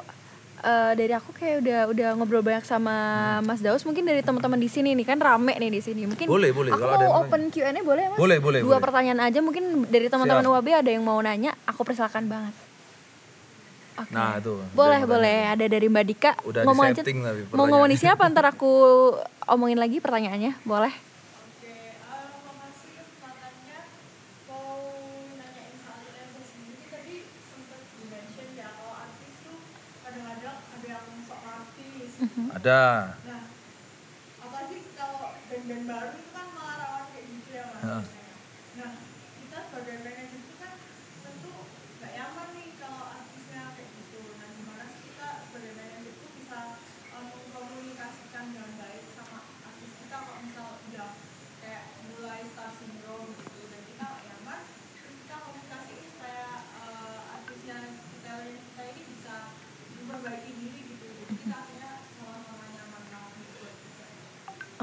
eh, 0.61 0.93
dari 0.93 1.13
aku 1.13 1.31
kayak 1.33 1.57
udah 1.59 1.81
udah 1.89 2.09
ngobrol 2.15 2.41
banyak 2.41 2.65
sama 2.65 2.91
Hmm. 3.39 3.45
Mas 3.45 3.61
Daus 3.61 3.83
mungkin 3.83 4.03
dari 4.03 4.21
teman-teman 4.21 4.57
di 4.57 4.67
sini 4.67 4.91
nih 4.93 5.05
kan 5.05 5.19
rame 5.19 5.53
nih 5.53 5.71
di 5.71 5.79
sini 5.81 6.03
mungkin 6.05 6.27
Boleh, 6.27 6.51
boleh, 6.51 6.71
aku 6.71 6.81
kalau 6.81 6.99
mau 7.01 7.13
open 7.21 7.47
Q&A 7.49 7.71
boleh 7.77 8.05
mas 8.09 8.19
Boleh, 8.19 8.39
boleh, 8.39 8.61
dua 8.61 8.69
boleh. 8.73 8.83
pertanyaan 8.83 9.21
aja 9.23 9.39
mungkin 9.39 9.63
dari 9.87 10.07
teman-teman. 10.09 10.43
UAB 10.45 10.69
ada 10.73 10.87
yang 10.89 11.03
mau 11.03 11.19
nanya 11.19 11.55
aku 11.63 11.83
persilakan 11.83 12.27
banget 12.27 12.55
Oke. 13.93 14.09
Nah, 14.09 14.41
itu. 14.41 14.57
Boleh, 14.73 15.05
boleh. 15.05 15.53
Ada 15.53 15.69
dari 15.69 15.85
Mbak 15.85 16.05
Dika. 16.09 16.33
Udah 16.43 16.65
ngomong 16.65 16.85
aja. 16.89 17.05
tapi 17.05 17.13
Mau 17.13 17.69
ngomong 17.69 17.87
di 17.87 17.95
pertanyaannya. 17.95 18.01
siapa 18.01 18.25
ntar 18.33 18.47
aku 18.49 18.71
omongin 19.47 19.77
lagi 19.77 20.01
pertanyaannya. 20.01 20.65
Boleh. 20.65 21.12
Ada. 32.63 33.19
Apalagi 34.39 34.79
kalau 34.95 35.35
band-band 35.51 35.85
baru 35.91 36.15
itu 36.15 36.31
kan 36.31 36.47
malah 36.55 36.77
rawan 36.79 37.05
kayak 37.11 37.27
gitu 37.27 37.51
ya 37.59 37.65
mas. 37.75 38.07
Nah 38.79 38.91
kita 39.43 39.59
sebagai 39.67 39.97
manajer 40.07 40.39
itu 40.39 40.55
kan 40.63 40.79
tentu 41.27 41.53
nggak 41.99 42.13
nyaman 42.15 42.49
nih 42.55 42.69
kalau 42.79 43.03
artisnya 43.19 43.63
kayak 43.75 43.91
gitu. 43.99 44.23
Nah 44.39 44.49
gimana 44.55 44.85
sih 44.95 45.01
kita 45.11 45.29
sebagai 45.51 45.73
manajer 45.75 46.15
itu 46.15 46.27
bisa 46.39 46.59
um, 47.19 47.27
mengkomunikasikan 47.35 48.45
dengan 48.55 48.73
baik 48.79 49.05
sama 49.19 49.39
artis 49.67 49.91
kita 49.99 50.17
kalau 50.23 50.39
misal 50.47 50.69
udah 50.87 51.11
kayak 51.59 51.85
mulai 52.15 52.47
star 52.47 52.71
syndrome 52.79 53.35
gitu 53.43 53.61
dan 53.75 53.83
kita 53.91 54.05
nggak 54.07 54.23
nyaman 54.31 54.61
terus 55.03 55.15
kita 55.19 55.35
komunikasiin 55.43 56.07
supaya 56.15 56.47
uh, 56.79 57.19
artisnya 57.43 57.79
kita 57.91 58.35
kita 58.55 58.83
ini 58.87 59.03
bisa 59.19 59.51
memperbaiki 59.99 60.51
diri 60.63 60.81
gitu. 60.95 61.07
Jadi 61.11 61.35
kita 61.43 61.55
akhirnya 61.59 61.91
sama-sama 62.23 62.65
nyaman 62.71 63.03
banget 63.11 63.35
gitu 63.51 63.67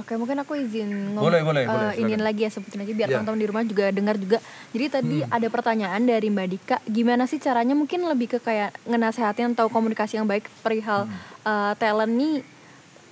Oke, 0.09 0.17
mungkin 0.17 0.41
aku 0.41 0.57
izin 0.57 0.89
ngomong. 1.13 1.21
Boleh, 1.21 1.45
boleh, 1.45 1.63
eh, 1.63 1.69
boleh, 1.69 1.89
silakan. 1.93 2.21
lagi 2.25 2.41
ya 2.41 2.49
sebutin 2.49 2.81
aja 2.81 2.93
biar 2.97 3.09
Iya. 3.13 3.15
teman-teman 3.21 3.37
di 3.37 3.45
rumah 3.45 3.61
juga 3.61 3.85
dengar 3.93 4.15
juga. 4.17 4.37
Jadi 4.73 4.85
tadi 4.89 5.17
ada 5.21 5.47
pertanyaan 5.53 6.01
dari 6.01 6.33
Mbak 6.33 6.47
Dika, 6.49 6.77
gimana 6.89 7.29
sih 7.29 7.37
caranya 7.37 7.77
mungkin 7.77 8.01
lebih 8.09 8.33
ke 8.33 8.39
kayak 8.41 8.73
ngenasehatin 8.89 9.53
atau 9.53 9.69
komunikasi 9.69 10.17
yang 10.17 10.25
baik 10.25 10.49
perihal 10.65 11.05
eh, 11.45 11.73
talent 11.77 12.09
nih 12.09 12.41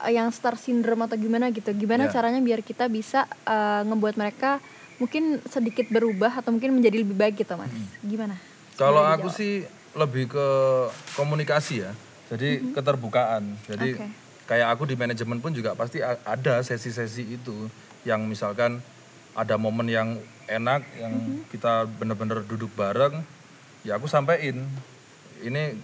eh, 0.10 0.12
yang 0.17 0.33
star 0.33 0.57
syndrome 0.57 1.05
atau 1.05 1.21
gimana 1.21 1.53
gitu. 1.53 1.69
Gimana 1.77 2.10
Iya. 2.10 2.17
caranya 2.17 2.41
biar 2.41 2.65
kita 2.65 2.89
bisa 2.89 3.29
eh, 3.45 3.81
ngebuat 3.86 4.17
mereka 4.17 4.57
mungkin 4.97 5.38
sedikit 5.45 5.93
berubah 5.93 6.33
atau 6.33 6.49
mungkin 6.49 6.73
menjadi 6.73 7.05
lebih 7.05 7.13
baik 7.13 7.45
gitu, 7.45 7.53
Mas. 7.62 7.69
Gimana? 8.01 8.41
Kalau 8.73 9.05
aku 9.05 9.29
sih 9.29 9.62
lebih 9.93 10.33
ke 10.33 10.47
komunikasi 11.13 11.86
ya. 11.86 11.93
Jadi 12.33 12.73
keterbukaan. 12.73 13.53
Jadi 13.69 14.01
Oke. 14.01 14.27
Kayak 14.47 14.73
aku 14.73 14.88
di 14.88 14.95
manajemen 14.95 15.43
pun 15.43 15.51
juga 15.53 15.75
pasti 15.75 16.01
ada 16.01 16.63
sesi-sesi 16.63 17.38
itu. 17.38 17.67
Yang 18.07 18.21
misalkan 18.25 18.79
ada 19.36 19.60
momen 19.60 19.91
yang 19.91 20.17
enak 20.47 20.81
yang 20.97 21.43
kita 21.51 21.86
bener-bener 21.86 22.41
duduk 22.47 22.71
bareng 22.73 23.19
ya 23.83 23.99
aku 23.99 24.07
sampein 24.07 24.63
ini 25.43 25.75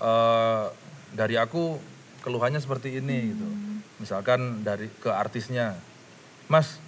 eh, 0.00 0.64
dari 1.12 1.36
aku 1.36 1.76
keluhannya 2.24 2.62
seperti 2.62 3.02
ini 3.02 3.34
gitu. 3.34 3.48
Misalkan 4.00 4.66
dari 4.66 4.88
ke 4.88 5.10
artisnya. 5.10 5.78
Mas, 6.50 6.82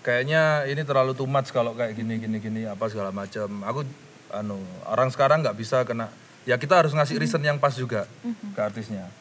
kayaknya 0.00 0.64
ini 0.68 0.82
terlalu 0.84 1.12
too 1.12 1.28
much 1.28 1.52
kalau 1.52 1.76
kayak 1.76 1.96
gini 1.96 2.16
gini 2.16 2.38
gini 2.40 2.60
apa 2.64 2.88
segala 2.88 3.12
macam 3.12 3.60
aku 3.64 3.84
anu 4.32 4.56
orang 4.88 5.12
sekarang 5.12 5.44
nggak 5.44 5.58
bisa 5.58 5.84
kena 5.84 6.08
ya 6.48 6.56
kita 6.56 6.80
harus 6.80 6.96
ngasih 6.96 7.20
reason 7.20 7.42
yang 7.44 7.60
pas 7.60 7.76
juga 7.76 8.08
ke 8.56 8.60
artisnya 8.60 9.12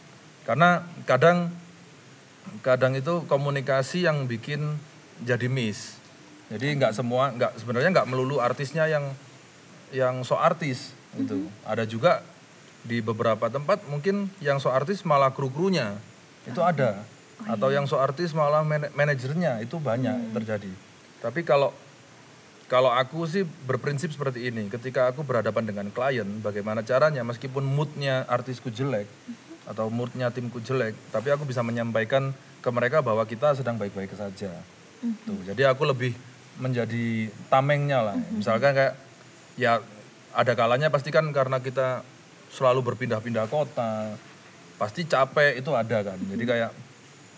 karena 0.50 0.82
kadang 1.06 1.54
kadang 2.66 2.98
itu 2.98 3.22
komunikasi 3.30 4.10
yang 4.10 4.26
bikin 4.26 4.82
jadi 5.22 5.46
miss. 5.46 6.02
Jadi 6.50 6.74
nggak 6.74 6.98
semua 6.98 7.30
nggak 7.30 7.62
sebenarnya 7.62 7.94
nggak 7.94 8.10
melulu 8.10 8.42
artisnya 8.42 8.90
yang 8.90 9.14
yang 9.94 10.26
so 10.26 10.42
artis 10.42 10.98
gitu. 11.14 11.46
Ada 11.70 11.86
juga 11.86 12.26
di 12.82 12.98
beberapa 12.98 13.46
tempat 13.54 13.86
mungkin 13.94 14.34
yang 14.42 14.58
so 14.58 14.74
artis 14.74 15.06
malah 15.06 15.30
kru 15.38 15.54
krunya 15.54 15.94
itu 16.50 16.66
ada. 16.66 17.06
Atau 17.46 17.70
yang 17.70 17.86
so 17.86 18.02
artis 18.02 18.34
malah 18.34 18.66
man- 18.66 18.90
manajernya 18.98 19.62
itu 19.62 19.78
banyak 19.78 20.34
terjadi. 20.34 20.74
Tapi 21.22 21.46
kalau 21.46 21.70
kalau 22.66 22.90
aku 22.90 23.30
sih 23.30 23.46
berprinsip 23.46 24.10
seperti 24.10 24.50
ini 24.50 24.66
ketika 24.66 25.14
aku 25.14 25.22
berhadapan 25.22 25.70
dengan 25.70 25.94
klien 25.94 26.42
bagaimana 26.42 26.82
caranya 26.82 27.22
meskipun 27.22 27.62
moodnya 27.66 28.26
artisku 28.30 28.70
jelek 28.74 29.06
atau 29.70 29.86
moodnya 29.94 30.34
timku 30.34 30.58
jelek 30.58 30.98
tapi 31.14 31.30
aku 31.30 31.46
bisa 31.46 31.62
menyampaikan 31.62 32.34
ke 32.60 32.70
mereka 32.74 33.06
bahwa 33.06 33.22
kita 33.24 33.54
sedang 33.54 33.78
baik-baik 33.78 34.12
saja. 34.18 34.52
Tuh 35.00 35.40
jadi 35.46 35.72
aku 35.72 35.86
lebih 35.88 36.12
menjadi 36.60 37.32
tamengnya 37.48 38.04
lah. 38.04 38.18
Misalkan 38.34 38.76
kayak 38.76 38.94
ya 39.56 39.80
ada 40.34 40.54
kalanya 40.58 40.92
pasti 40.92 41.14
kan 41.14 41.30
karena 41.32 41.62
kita 41.62 42.04
selalu 42.50 42.92
berpindah-pindah 42.92 43.46
kota 43.48 44.18
pasti 44.82 45.06
capek 45.06 45.62
itu 45.62 45.72
ada 45.72 46.04
kan. 46.04 46.20
Jadi 46.20 46.44
kayak 46.44 46.72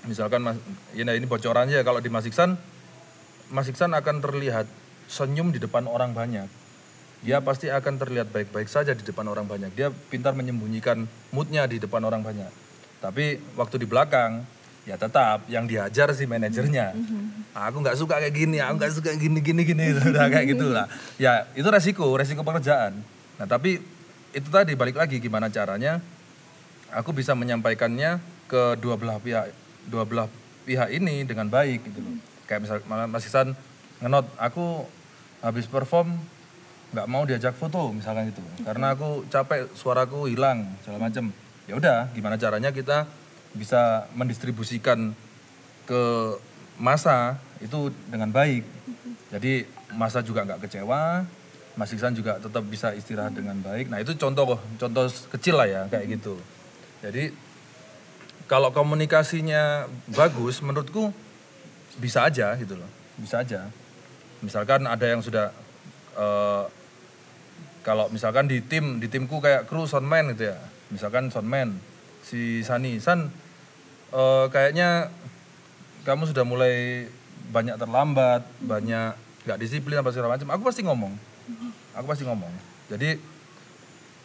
misalkan 0.09 0.41
mas 0.41 0.57
ini 0.97 1.11
ini 1.13 1.25
bocorannya 1.29 1.77
ya 1.77 1.85
kalau 1.85 2.01
di 2.01 2.09
Mas 2.09 2.25
Iksan 2.25 2.57
Mas 3.53 3.69
Iksan 3.69 3.93
akan 3.93 4.17
terlihat 4.23 4.65
senyum 5.05 5.53
di 5.53 5.61
depan 5.61 5.85
orang 5.85 6.15
banyak 6.17 6.60
dia 7.21 7.37
pasti 7.37 7.69
akan 7.69 8.01
terlihat 8.01 8.33
baik-baik 8.33 8.65
saja 8.65 8.97
di 8.97 9.05
depan 9.05 9.29
orang 9.29 9.45
banyak. 9.45 9.69
Dia 9.77 9.93
pintar 9.93 10.33
menyembunyikan 10.33 11.05
moodnya 11.29 11.69
di 11.69 11.77
depan 11.77 12.01
orang 12.01 12.25
banyak. 12.25 12.49
Tapi 12.97 13.37
waktu 13.53 13.81
di 13.81 13.85
belakang, 13.85 14.41
ya 14.89 14.97
tetap 14.97 15.45
yang 15.45 15.69
diajar 15.69 16.09
si 16.17 16.25
manajernya. 16.25 16.97
Aku 17.53 17.85
nggak 17.85 17.97
suka 17.97 18.17
kayak 18.17 18.33
gini, 18.33 18.57
aku 18.57 18.81
nggak 18.81 18.93
suka 18.93 19.13
gini 19.13 19.37
gini 19.37 19.61
gini, 19.61 19.85
udah 20.13 20.27
kayak 20.33 20.57
gitulah. 20.57 20.85
Ya 21.21 21.45
itu 21.53 21.65
resiko, 21.69 22.09
resiko 22.17 22.41
pekerjaan. 22.41 22.97
Nah 23.37 23.45
tapi 23.45 23.77
itu 24.33 24.49
tadi 24.49 24.73
balik 24.73 24.97
lagi 24.97 25.21
gimana 25.21 25.51
caranya 25.51 26.01
aku 26.89 27.11
bisa 27.13 27.37
menyampaikannya 27.37 28.17
ke 28.49 28.81
dua 28.81 28.97
belah 28.97 29.21
pihak, 29.21 29.53
dua 29.85 30.03
belah 30.09 30.27
pihak 30.65 30.89
ini 30.89 31.21
dengan 31.23 31.47
baik 31.47 31.85
gitu 31.85 32.01
loh. 32.01 32.17
Kayak 32.49 32.65
misal 32.65 32.77
malah 32.89 33.05
Mas 33.05 33.29
Iksan 33.29 33.53
ngenot, 34.01 34.25
aku 34.41 34.89
habis 35.45 35.69
perform 35.69 36.17
nggak 36.91 37.07
mau 37.07 37.23
diajak 37.23 37.55
foto 37.55 37.95
misalkan 37.95 38.31
gitu. 38.31 38.43
Karena 38.63 38.95
aku 38.95 39.23
capek 39.31 39.71
suaraku 39.75 40.27
hilang 40.27 40.67
segala 40.83 41.07
macam 41.07 41.31
ya 41.65 41.73
udah 41.79 42.11
gimana 42.11 42.35
caranya 42.35 42.75
kita 42.75 43.07
bisa 43.55 44.07
mendistribusikan 44.15 45.15
ke 45.87 46.03
masa 46.75 47.39
itu 47.63 47.91
dengan 48.11 48.31
baik? 48.31 48.63
Jadi 49.31 49.63
masa 49.95 50.19
juga 50.23 50.43
nggak 50.43 50.67
kecewa 50.67 51.23
Mas 51.79 51.91
Iksan 51.95 52.11
juga 52.11 52.35
tetap 52.35 52.63
bisa 52.67 52.91
istirahat 52.91 53.31
dengan 53.31 53.55
baik. 53.63 53.87
Nah 53.87 54.03
itu 54.03 54.11
contoh 54.19 54.59
contoh 54.75 55.07
kecil 55.31 55.55
lah 55.55 55.67
ya 55.67 55.81
kayak 55.87 56.19
gitu. 56.19 56.35
Jadi 56.99 57.31
kalau 58.51 58.75
komunikasinya 58.75 59.87
bagus 60.11 60.59
menurutku 60.59 61.15
bisa 61.95 62.27
aja 62.27 62.51
gitu 62.59 62.75
loh. 62.75 62.89
Bisa 63.15 63.39
aja. 63.39 63.71
Misalkan 64.43 64.83
ada 64.83 65.05
yang 65.07 65.23
sudah 65.23 65.55
eh, 66.19 66.63
kalau 67.81 68.09
misalkan 68.13 68.45
di 68.45 68.61
tim 68.61 69.01
di 69.01 69.09
timku 69.09 69.41
kayak 69.41 69.65
kru 69.65 69.89
soundman 69.89 70.33
gitu 70.33 70.53
ya. 70.53 70.57
Misalkan 70.93 71.33
soundman 71.33 71.77
si 72.21 72.61
Sani 72.61 73.01
San 73.01 73.33
eh, 74.13 74.45
kayaknya 74.53 75.09
kamu 76.05 76.29
sudah 76.29 76.45
mulai 76.45 77.05
banyak 77.51 77.77
terlambat 77.77 78.45
banyak 78.61 79.17
nggak 79.45 79.59
disiplin 79.61 80.01
apa 80.01 80.13
segala 80.13 80.37
macam. 80.37 80.49
Aku 80.53 80.63
pasti 80.65 80.81
ngomong. 80.85 81.13
Aku 81.97 82.05
pasti 82.05 82.23
ngomong. 82.25 82.53
Jadi 82.87 83.17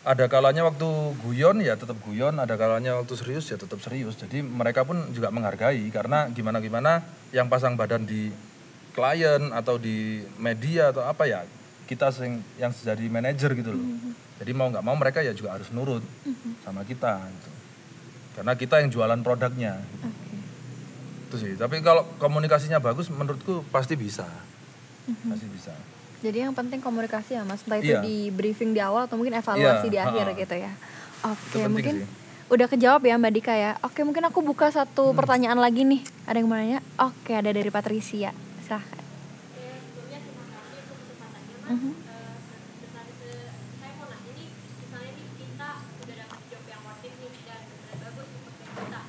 ada 0.07 0.31
kalanya 0.31 0.63
waktu 0.63 0.87
guyon 1.25 1.59
ya 1.65 1.75
tetap 1.75 1.97
guyon. 2.05 2.37
Ada 2.37 2.55
kalanya 2.61 3.01
waktu 3.01 3.17
serius 3.17 3.49
ya 3.49 3.57
tetap 3.57 3.81
serius. 3.81 4.21
Jadi 4.21 4.45
mereka 4.45 4.85
pun 4.85 5.01
juga 5.17 5.33
menghargai. 5.33 5.89
Karena 5.89 6.29
gimana 6.31 6.61
gimana 6.61 7.03
yang 7.33 7.49
pasang 7.49 7.75
badan 7.75 8.05
di 8.05 8.31
klien 8.93 9.53
atau 9.53 9.77
di 9.77 10.25
media 10.41 10.93
atau 10.93 11.05
apa 11.05 11.29
ya 11.29 11.45
kita 11.87 12.11
sing, 12.11 12.39
yang 12.57 12.71
jadi 12.71 13.07
manajer 13.07 13.51
gitu 13.53 13.71
loh 13.71 13.87
jadi 14.37 14.51
mau 14.53 14.69
nggak 14.69 14.83
mau 14.83 14.95
mereka 14.95 15.21
ya 15.21 15.31
juga 15.31 15.55
harus 15.55 15.71
nurut 15.71 16.03
sama 16.61 16.83
kita 16.83 17.23
gitu 17.23 17.51
karena 18.35 18.53
kita 18.53 18.75
yang 18.79 18.91
jualan 18.91 19.21
produknya 19.21 19.81
gitu. 19.81 20.09
itu 21.27 21.37
sih 21.39 21.53
tapi 21.55 21.81
kalau 21.81 22.05
komunikasinya 22.17 22.77
bagus 22.79 23.09
menurutku 23.09 23.65
pasti 23.67 23.95
bisa 23.95 24.27
pasti 25.23 25.47
bisa 25.49 25.73
Jadi 26.17 26.39
yang 26.41 26.53
penting 26.53 26.81
komunikasi 26.81 27.35
ya 27.35 27.45
mas, 27.45 27.61
entah 27.61 27.77
itu 27.77 27.93
Iya. 27.93 28.01
di 28.01 28.29
briefing 28.29 28.73
di 28.73 28.81
awal 28.81 29.05
atau 29.05 29.15
mungkin 29.15 29.37
evaluasi 29.37 29.87
Iya, 29.87 29.93
di 29.93 29.99
akhir 30.01 30.25
ha-ha. 30.27 30.39
gitu 30.39 30.57
ya. 30.57 30.73
Oke 31.23 31.45
penting 31.53 31.69
mungkin 31.71 31.95
sih. 31.95 32.09
udah 32.49 32.67
kejawab 32.67 33.03
ya 33.05 33.15
Mbak 33.15 33.33
Dika 33.33 33.55
ya. 33.55 33.73
Oke 33.81 34.01
mungkin 34.01 34.25
aku 34.25 34.41
buka 34.41 34.67
satu 34.69 35.05
Hmm. 35.07 35.15
pertanyaan 35.15 35.57
lagi 35.57 35.85
nih. 35.85 36.01
Ada 36.25 36.41
yang 36.41 36.49
mau 36.49 36.57
nanya? 36.57 36.81
Oke 36.99 37.31
ada 37.31 37.47
dari 37.49 37.69
Patricia. 37.69 38.33
Silahkan. 38.59 38.97
Ya, 38.97 39.77
sebelumnya 39.79 40.19
terima 40.19 40.45
kasih 40.49 40.81
untuk 40.89 41.17
kesempatannya 41.67 41.75
mas. 41.75 41.75
Mhm. 41.77 41.93
Eh, 42.07 42.35
besar- 42.81 43.11
se- 43.13 43.51
saya 43.77 43.93
mau 43.95 44.07
nanya 44.07 44.31
nih, 44.33 44.49
misalnya 44.79 45.11
nih 45.13 45.27
kita 45.37 45.69
udah 45.97 46.15
dapat 46.17 46.41
job 46.47 46.63
yang 46.65 46.81
worth 46.81 47.03
it 47.03 47.15
nih 47.17 47.33
dan 47.45 47.61
benar 47.67 47.97
bagus 48.01 48.29
untuk 48.33 48.55
band 48.57 48.73
kita. 48.77 49.01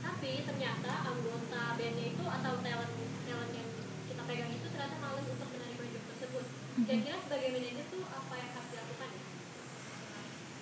Tapi 0.00 0.30
ternyata 0.44 0.92
anggota 1.06 1.62
bandnya 1.72 2.06
itu 2.08 2.24
atau 2.26 2.52
talent 2.60 2.92
talent 3.22 3.52
yang 3.52 3.68
kita 4.06 4.22
pegang 4.24 4.50
itu 4.50 4.66
ternyata 4.68 4.96
males 4.98 5.26
untuk 5.28 5.48
menerima 5.48 5.84
job 5.88 6.02
tersebut. 6.08 6.44
Kira-kira 6.80 7.16
sebagai 7.20 7.48
manajer 7.52 7.84
tuh 7.86 8.02
apa 8.04 8.34
yang 8.34 8.50
harus 8.50 8.68
dilakukan 8.68 9.08
ya? 9.08 9.22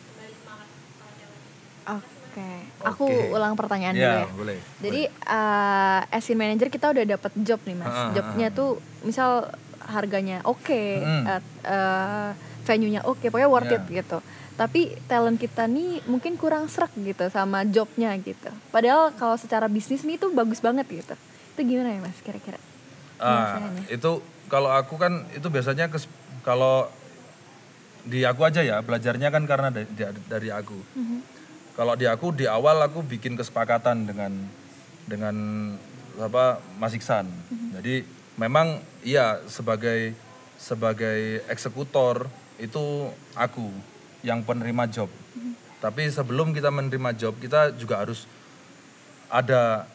Kembali 0.05 0.35
semangat 0.35 0.69
para 0.99 1.13
talent. 1.15 1.45
Oke. 1.89 2.51
Aku 2.87 3.05
Oke. 3.05 3.33
ulang 3.33 3.55
pertanyaan 3.55 3.91
dulu 3.93 4.05
ya 4.05 4.15
ya. 4.17 4.27
boleh 4.31 4.59
Jadi 4.79 5.01
uh, 5.27 6.01
as 6.09 6.29
in 6.29 6.37
manager 6.37 6.69
kita 6.69 6.87
udah 6.89 7.05
dapat 7.09 7.33
job 7.37 7.59
nih 7.65 7.75
mas. 7.75 7.89
Ha-ha, 7.89 8.15
Jobnya 8.15 8.49
ha-ha. 8.49 8.55
tuh 8.55 8.71
misal 9.03 9.31
harganya 9.89 10.45
oke, 10.45 10.85
Mm. 11.01 11.25
uh, 11.25 11.43
uh, 11.65 12.31
venue-nya 12.63 13.01
oke, 13.03 13.25
pokoknya 13.25 13.49
worth 13.49 13.67
Ya. 13.67 13.81
it 13.81 13.85
gitu. 13.89 14.19
Tapi 14.55 14.81
talent 15.07 15.37
kita 15.37 15.65
nih 15.65 16.05
mungkin 16.05 16.35
kurang 16.35 16.67
serak 16.67 16.91
gitu 16.95 17.27
sama 17.29 17.65
jobnya 17.65 18.13
gitu. 18.17 18.51
Padahal 18.69 19.11
kalau 19.13 19.35
secara 19.35 19.67
bisnis 19.67 20.03
nih 20.03 20.17
tuh 20.17 20.31
bagus 20.31 20.59
banget 20.59 20.85
gitu. 20.85 21.15
Itu 21.55 21.61
gimana 21.65 21.91
ya 21.91 22.01
mas 22.01 22.19
kira-kira? 22.21 22.59
Biasanya. 23.17 23.83
itu 23.89 24.11
kalau 24.47 24.71
aku 24.71 24.95
kan 24.95 25.27
itu 25.33 25.47
biasanya 25.47 25.89
kes- 25.89 26.11
kalau 26.41 26.87
di 28.03 28.23
aku 28.23 28.41
aja 28.43 28.61
ya 28.61 28.79
belajarnya 28.79 29.29
kan 29.29 29.43
karena 29.45 29.69
dari, 29.71 29.89
dari 30.23 30.49
aku. 30.49 30.79
Kalau 31.73 31.95
di 31.95 32.05
aku 32.05 32.31
di 32.33 32.45
awal 32.45 32.79
aku 32.81 33.03
bikin 33.03 33.35
kesepakatan 33.35 34.05
dengan 34.05 34.33
dengan 35.05 35.35
apa 36.17 36.59
Mas 36.75 36.93
Iksan. 36.93 37.31
Jadi 37.73 38.03
memang 38.39 38.79
iya 39.03 39.43
sebagai 39.51 40.15
sebagai 40.57 41.43
eksekutor 41.51 42.31
itu 42.63 43.11
aku 43.35 43.67
yang 44.23 44.47
penerima 44.47 44.87
job. 44.91 45.11
Tapi 45.79 46.11
sebelum 46.11 46.55
kita 46.55 46.71
menerima 46.71 47.15
job 47.15 47.35
kita 47.39 47.75
juga 47.75 48.03
harus 48.03 48.27
ada 49.31 49.87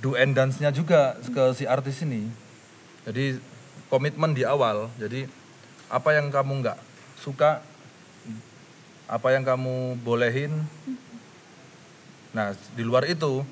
do 0.00 0.16
and 0.16 0.36
dance-nya 0.36 0.68
juga 0.72 1.16
ke 1.20 1.44
si 1.56 1.64
artis 1.64 2.04
ini. 2.04 2.28
Jadi 3.08 3.40
komitmen 3.88 4.36
di 4.36 4.44
awal. 4.44 4.88
Jadi 5.00 5.28
apa 5.88 6.16
yang 6.16 6.32
kamu 6.32 6.64
nggak 6.64 6.78
suka, 7.20 7.60
apa 9.08 9.28
yang 9.32 9.44
kamu 9.44 10.00
bolehin. 10.00 10.52
Nah 12.32 12.56
di 12.72 12.84
luar 12.84 13.04
itu 13.08 13.44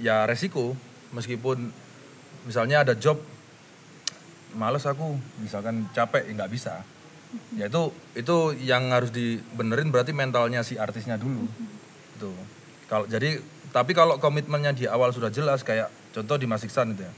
ya 0.00 0.24
resiko. 0.24 0.76
Meskipun 1.08 1.72
misalnya 2.48 2.80
ada 2.80 2.96
job, 2.96 3.20
males 4.56 4.88
aku, 4.88 5.20
misalkan 5.44 5.84
capek, 5.92 6.24
ya 6.24 6.32
nggak 6.32 6.52
bisa. 6.52 6.80
Ya 7.60 7.68
itu 7.68 7.92
itu 8.16 8.56
yang 8.64 8.88
harus 8.88 9.12
dibenerin 9.12 9.92
berarti 9.92 10.16
mentalnya 10.16 10.64
si 10.64 10.80
artisnya 10.80 11.20
dulu. 11.20 11.44
Itu. 12.16 12.32
Kalau 12.88 13.04
jadi 13.04 13.44
tapi 13.68 13.92
kalau 13.92 14.16
komitmennya 14.16 14.72
di 14.72 14.88
awal 14.88 15.12
sudah 15.12 15.28
jelas 15.28 15.60
kayak 15.60 15.92
contoh 16.16 16.40
di 16.40 16.48
Mas 16.48 16.64
Iksan 16.64 16.96
itu 16.96 17.04
ya. 17.04 17.12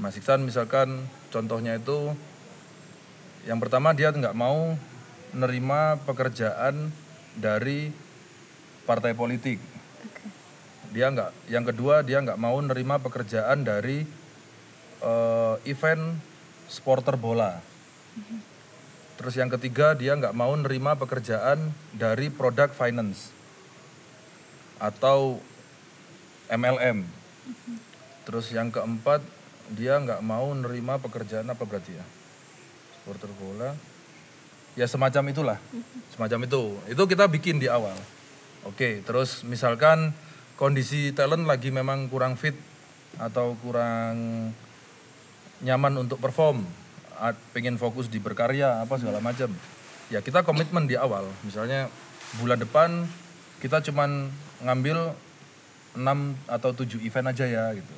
Mas 0.00 0.16
Iksan 0.16 0.40
misalkan 0.40 1.04
contohnya 1.28 1.76
itu 1.76 2.16
yang 3.44 3.60
pertama 3.60 3.92
dia 3.92 4.08
nggak 4.08 4.32
mau 4.32 4.72
nerima 5.36 6.00
pekerjaan 6.08 6.88
dari 7.36 7.92
partai 8.88 9.12
politik. 9.12 9.60
Dia 10.96 11.12
nggak. 11.12 11.52
Yang 11.52 11.64
kedua 11.76 12.00
dia 12.00 12.24
nggak 12.24 12.40
mau 12.40 12.56
nerima 12.64 12.96
pekerjaan 12.96 13.68
dari 13.68 14.19
eh, 15.00 15.54
event 15.68 16.16
supporter 16.70 17.18
bola. 17.18 17.58
Terus 19.20 19.36
yang 19.36 19.52
ketiga 19.52 19.92
dia 19.92 20.16
nggak 20.16 20.32
mau 20.32 20.56
nerima 20.56 20.96
pekerjaan 20.96 21.76
dari 21.92 22.32
produk 22.32 22.72
finance 22.72 23.34
atau 24.80 25.36
MLM. 26.48 27.04
Terus 28.24 28.48
yang 28.54 28.72
keempat 28.72 29.20
dia 29.76 30.00
nggak 30.00 30.24
mau 30.24 30.48
nerima 30.56 30.96
pekerjaan 30.96 31.46
apa 31.52 31.62
berarti 31.68 32.00
ya? 32.00 32.04
Supporter 32.96 33.30
bola. 33.36 33.70
Ya 34.78 34.86
semacam 34.86 35.24
itulah, 35.28 35.58
semacam 36.14 36.46
itu. 36.46 36.62
Itu 36.88 37.02
kita 37.04 37.26
bikin 37.28 37.58
di 37.60 37.66
awal. 37.66 37.98
Oke, 38.64 39.02
terus 39.04 39.42
misalkan 39.44 40.14
kondisi 40.54 41.10
talent 41.12 41.44
lagi 41.44 41.68
memang 41.68 42.08
kurang 42.08 42.40
fit 42.40 42.54
atau 43.18 43.58
kurang 43.60 44.48
nyaman 45.60 45.92
untuk 45.98 46.16
perform, 46.16 46.64
pengen 47.52 47.76
fokus 47.76 48.08
di 48.08 48.16
berkarya 48.16 48.80
apa 48.80 48.96
segala 48.96 49.20
macam. 49.20 49.52
Ya 50.08 50.18
kita 50.18 50.40
komitmen 50.40 50.84
di 50.84 50.96
awal. 50.96 51.28
Misalnya 51.42 51.86
bulan 52.36 52.58
depan 52.58 53.04
kita 53.60 53.84
cuman 53.84 54.32
ngambil 54.60 55.12
6 55.92 56.00
atau 56.46 56.70
7 56.72 56.98
event 57.00 57.26
aja 57.28 57.44
ya 57.44 57.64
gitu. 57.74 57.92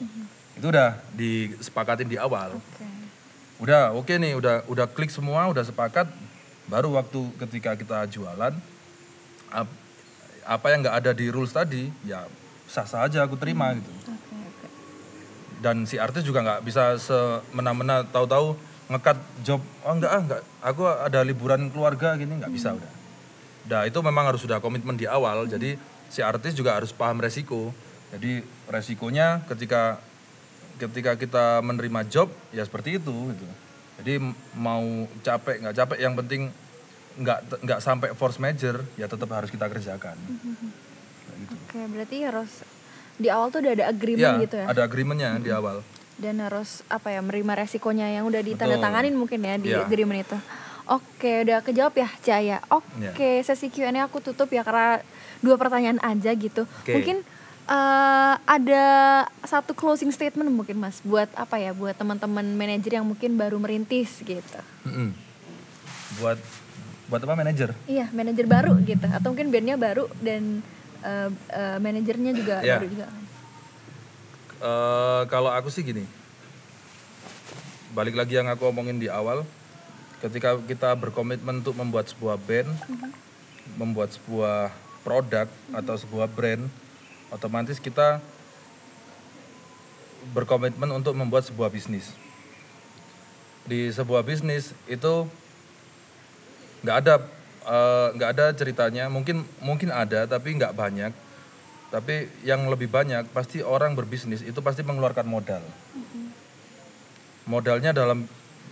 Itu 0.53 0.67
udah 0.69 1.01
disepakatin 1.15 2.09
di 2.09 2.19
awal. 2.19 2.59
Udah 3.57 3.95
oke 3.95 4.11
nih, 4.11 4.35
udah 4.35 4.67
udah 4.67 4.87
klik 4.91 5.09
semua, 5.09 5.47
udah 5.47 5.63
sepakat. 5.63 6.11
Baru 6.67 6.95
waktu 6.95 7.21
ketika 7.39 7.75
kita 7.75 8.05
jualan 8.09 8.55
ap- 9.51 9.79
apa 10.43 10.67
yang 10.71 10.83
nggak 10.83 10.97
ada 10.99 11.11
di 11.15 11.31
rules 11.31 11.55
tadi, 11.55 11.87
ya 12.03 12.27
sah-sah 12.67 13.05
aja 13.07 13.23
aku 13.23 13.37
terima 13.37 13.71
gitu 13.77 13.93
Oke, 13.93 14.09
oke. 14.09 14.32
Dan 15.63 15.87
si 15.87 15.97
artis 15.97 16.27
juga 16.27 16.43
nggak 16.43 16.67
bisa 16.67 16.99
semena-mena 16.99 18.03
tahu-tahu 18.11 18.59
ngekat 18.91 19.17
job 19.47 19.63
oh 19.87 19.95
enggak 19.95 20.11
ah 20.11 20.21
enggak 20.21 20.43
aku 20.59 20.83
ada 20.85 21.23
liburan 21.23 21.71
keluarga 21.71 22.19
gini 22.19 22.35
nggak 22.43 22.51
bisa 22.51 22.75
udah. 22.75 22.93
Nah 23.71 23.87
itu 23.87 23.99
memang 24.03 24.27
harus 24.27 24.43
sudah 24.43 24.59
komitmen 24.59 24.99
di 24.99 25.07
awal. 25.07 25.47
Jadi 25.47 25.79
si 26.11 26.21
artis 26.21 26.59
juga 26.59 26.75
harus 26.75 26.91
paham 26.91 27.23
resiko. 27.23 27.71
Jadi 28.11 28.43
resikonya 28.67 29.47
ketika 29.47 30.03
ketika 30.77 31.15
kita 31.15 31.63
menerima 31.63 32.11
job 32.11 32.29
ya 32.51 32.67
seperti 32.67 32.99
itu 32.99 33.15
gitu. 33.33 33.47
Jadi 34.03 34.19
mau 34.59 35.07
capek 35.23 35.63
nggak 35.63 35.77
capek 35.79 35.99
yang 36.03 36.19
penting 36.19 36.51
nggak 37.23 37.39
nggak 37.63 37.81
sampai 37.81 38.09
force 38.19 38.43
major 38.43 38.83
ya 38.99 39.07
tetap 39.07 39.31
harus 39.31 39.49
kita 39.49 39.71
kerjakan. 39.71 40.19
Kayak 40.19 41.37
gitu. 41.39 41.55
Oke, 41.55 41.81
berarti 41.87 42.17
harus 42.27 42.53
di 43.15 43.29
awal 43.29 43.49
tuh 43.49 43.61
udah 43.61 43.73
ada 43.75 43.85
agreement 43.87 44.35
ya 44.35 44.43
gitu 44.43 44.57
ya. 44.57 44.67
ada 44.67 44.81
agreementnya 44.83 45.31
di 45.39 45.51
awal 45.51 45.81
Dan 46.15 46.39
harus 46.39 46.87
apa 46.87 47.11
ya, 47.11 47.19
menerima 47.19 47.53
resikonya 47.59 48.07
yang 48.09 48.25
udah 48.25 48.41
ditandatanganin 48.41 49.11
mungkin 49.13 49.43
ya 49.43 49.55
di 49.57 49.69
Iya. 49.69 49.83
agreement 49.83 50.23
itu. 50.23 50.39
Oke, 50.85 51.43
udah 51.43 51.59
kejawab 51.61 51.95
ya, 51.97 52.09
Jaya. 52.21 52.59
Oke, 52.69 53.43
sesi 53.43 53.67
Q&A 53.67 53.91
aku 54.01 54.19
tutup 54.21 54.47
ya 54.49 54.63
karena 54.63 55.03
dua 55.41 55.57
pertanyaan 55.57 55.99
aja 55.99 56.31
gitu. 56.33 56.63
Oke. 56.79 56.95
Mungkin 56.95 57.27
eh, 57.65 58.35
ada 58.39 58.85
satu 59.41 59.73
closing 59.73 60.11
statement 60.11 60.47
mungkin 60.49 60.77
Mas 60.77 60.99
buat 61.01 61.27
apa 61.33 61.59
ya, 61.59 61.71
buat 61.71 61.95
teman-teman 61.95 62.45
manajer 62.53 62.93
yang 62.93 63.07
mungkin 63.09 63.35
baru 63.35 63.59
merintis 63.59 64.19
gitu. 64.21 64.59
Mm-mm. 64.85 65.11
buat 66.19 66.39
buat 67.09 67.21
apa 67.21 67.35
manajer 67.35 67.73
Iya, 67.85 68.07
manajer 68.11 68.45
baru 68.45 68.79
gitu 68.81 69.05
atau 69.07 69.29
mungkin 69.29 69.49
bandnya 69.49 69.75
baru 69.75 70.07
dan 70.19 70.61
eh, 71.03 71.29
eh, 71.51 71.77
manajernya 71.79 72.33
juga 72.33 72.55
Iya. 72.63 72.79
baru 72.79 72.89
juga. 72.89 73.07
Eh, 74.63 75.23
kalau 75.27 75.51
aku 75.51 75.69
sih 75.69 75.83
gini. 75.83 76.07
Balik 77.93 78.17
lagi 78.17 78.39
yang 78.39 78.49
aku 78.49 78.71
omongin 78.71 78.97
di 78.97 79.11
awal. 79.11 79.45
Ketika 80.23 80.55
kita 80.63 80.95
berkomitmen 80.95 81.61
untuk 81.61 81.75
membuat 81.75 82.07
sebuah 82.07 82.39
band 82.39 82.71
membuat 83.75 84.15
sebuah 84.15 84.71
produk 85.03 85.51
atau 85.75 85.95
sebuah 85.99 86.31
brand 86.31 86.71
otomatis 87.33 87.83
kita 87.83 88.23
berkomitmen 90.31 90.87
untuk 90.95 91.19
membuat 91.19 91.43
sebuah 91.43 91.73
bisnis. 91.75 92.15
Di 93.67 93.91
sebuah 93.91 94.23
bisnis 94.23 94.71
itu 94.87 95.27
nggak 96.87 96.97
ada 97.03 97.15
eh, 97.67 98.07
nggak 98.17 98.31
ada 98.39 98.47
ceritanya. 98.55 99.07
Mungkin 99.09 99.47
mungkin 99.63 99.91
ada 99.91 100.27
tapi 100.27 100.55
nggak 100.59 100.75
banyak. 100.75 101.13
Tapi 101.93 102.29
yang 102.41 102.65
lebih 102.73 102.89
banyak 102.89 103.29
pasti 103.37 103.61
orang 103.61 103.93
berbisnis 103.93 104.41
itu 104.41 104.65
pasti 104.65 104.81
mengeluarkan 104.81 105.29
modal. 105.29 105.61
Modalnya 107.45 107.93
dalam 107.93 108.25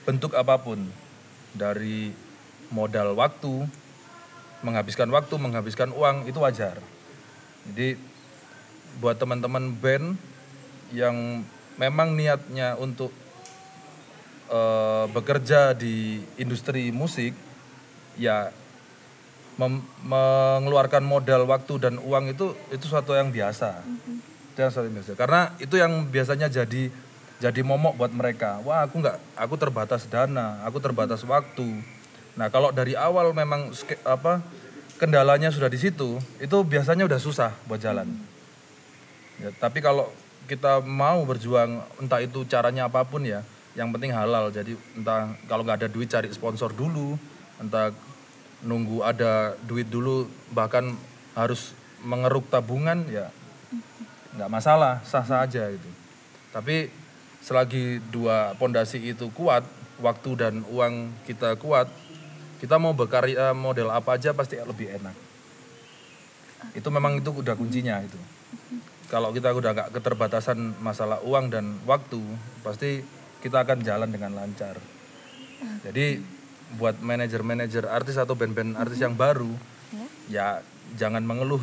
bentuk 0.08 0.32
apa 0.32 0.56
pun. 0.56 0.88
Dari 1.50 2.14
modal 2.70 3.18
waktu 3.18 3.66
menghabiskan 4.62 5.10
waktu 5.10 5.34
menghabiskan 5.36 5.90
uang 5.92 6.30
itu 6.30 6.38
wajar. 6.40 6.78
Jadi 7.68 7.98
buat 9.02 9.20
teman-teman 9.20 9.72
band 9.76 10.16
yang 10.90 11.44
memang 11.78 12.16
niatnya 12.16 12.76
untuk 12.80 13.12
eh, 14.48 15.04
bekerja 15.12 15.76
di 15.76 16.24
industri 16.40 16.90
musik 16.90 17.32
ya 18.18 18.52
mengeluarkan 19.60 21.04
modal 21.04 21.44
waktu 21.44 21.76
dan 21.76 21.94
uang 22.00 22.32
itu 22.32 22.56
itu 22.72 22.84
suatu 22.88 23.12
yang 23.12 23.28
biasa. 23.28 23.84
Yang 24.56 24.70
suatu 24.72 24.86
yang 24.88 24.96
biasa. 24.96 25.12
Karena 25.20 25.40
itu 25.60 25.74
yang 25.76 25.92
biasanya 26.08 26.48
jadi 26.48 26.88
jadi 27.40 27.60
momok 27.64 27.96
buat 28.00 28.12
mereka. 28.12 28.60
Wah 28.64 28.88
aku 28.88 29.00
nggak 29.00 29.16
aku 29.36 29.54
terbatas 29.60 30.08
dana 30.08 30.64
aku 30.64 30.80
terbatas 30.80 31.20
waktu. 31.28 31.68
Nah 32.36 32.48
kalau 32.48 32.72
dari 32.72 32.96
awal 32.96 33.36
memang 33.36 33.72
apa 34.08 34.40
kendalanya 35.00 35.48
sudah 35.48 35.72
di 35.72 35.80
situ 35.80 36.20
itu 36.40 36.56
biasanya 36.64 37.04
udah 37.08 37.20
susah 37.20 37.52
buat 37.64 37.80
jalan. 37.80 38.08
Ya, 39.40 39.48
tapi 39.56 39.80
kalau 39.80 40.12
kita 40.44 40.84
mau 40.84 41.24
berjuang 41.24 41.80
entah 41.96 42.20
itu 42.20 42.44
caranya 42.44 42.84
apa 42.92 43.00
pun 43.08 43.24
ya, 43.24 43.40
yang 43.72 43.88
penting 43.88 44.12
halal. 44.12 44.52
Jadi 44.52 44.76
entah 44.92 45.32
kalau 45.48 45.64
nggak 45.64 45.80
ada 45.80 45.88
duit 45.88 46.12
cari 46.12 46.28
sponsor 46.28 46.76
dulu, 46.76 47.16
entah 47.56 47.96
nunggu 48.64 49.04
ada 49.04 49.56
duit 49.64 49.88
dulu, 49.88 50.28
bahkan 50.52 50.96
harus 51.34 51.72
mengeruk 52.00 52.48
tabungan 52.48 53.04
ya 53.08 53.28
nggak 54.36 54.50
masalah, 54.50 55.02
sah-sah 55.04 55.44
aja 55.44 55.68
gitu. 55.68 55.90
Tapi 56.54 56.88
selagi 57.40 57.98
dua 58.12 58.54
pondasi 58.56 59.00
itu 59.00 59.28
kuat, 59.34 59.66
waktu 60.00 60.30
dan 60.38 60.54
uang 60.70 61.12
kita 61.26 61.58
kuat, 61.58 61.90
kita 62.62 62.78
mau 62.78 62.94
berkarya 62.94 63.52
model 63.52 63.90
apa 63.90 64.16
aja 64.16 64.32
pasti 64.32 64.56
lebih 64.60 64.96
enak. 65.00 65.16
Itu 66.76 66.88
memang 66.92 67.18
itu 67.18 67.32
udah 67.32 67.56
kuncinya 67.56 67.98
itu 68.04 68.20
kalau 69.10 69.34
kita 69.34 69.50
udah 69.50 69.74
nggak 69.74 69.90
keterbatasan 69.98 70.78
masalah 70.78 71.18
uang 71.26 71.50
dan 71.50 71.82
waktu 71.82 72.22
pasti 72.62 73.02
kita 73.42 73.66
akan 73.66 73.82
jalan 73.82 74.06
dengan 74.06 74.38
lancar 74.38 74.78
jadi 75.82 76.22
buat 76.78 76.98
manajer-manajer 77.02 77.88
artis 77.90 78.14
atau 78.14 78.38
band-band 78.38 78.78
artis 78.78 79.02
yang 79.02 79.16
baru 79.16 79.50
ya 80.30 80.62
jangan 80.94 81.22
mengeluh 81.26 81.62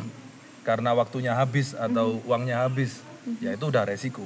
karena 0.66 0.92
waktunya 0.92 1.32
habis 1.32 1.72
atau 1.72 2.20
uangnya 2.28 2.68
habis 2.68 3.00
ya 3.40 3.56
itu 3.56 3.64
udah 3.64 3.88
resiko 3.88 4.24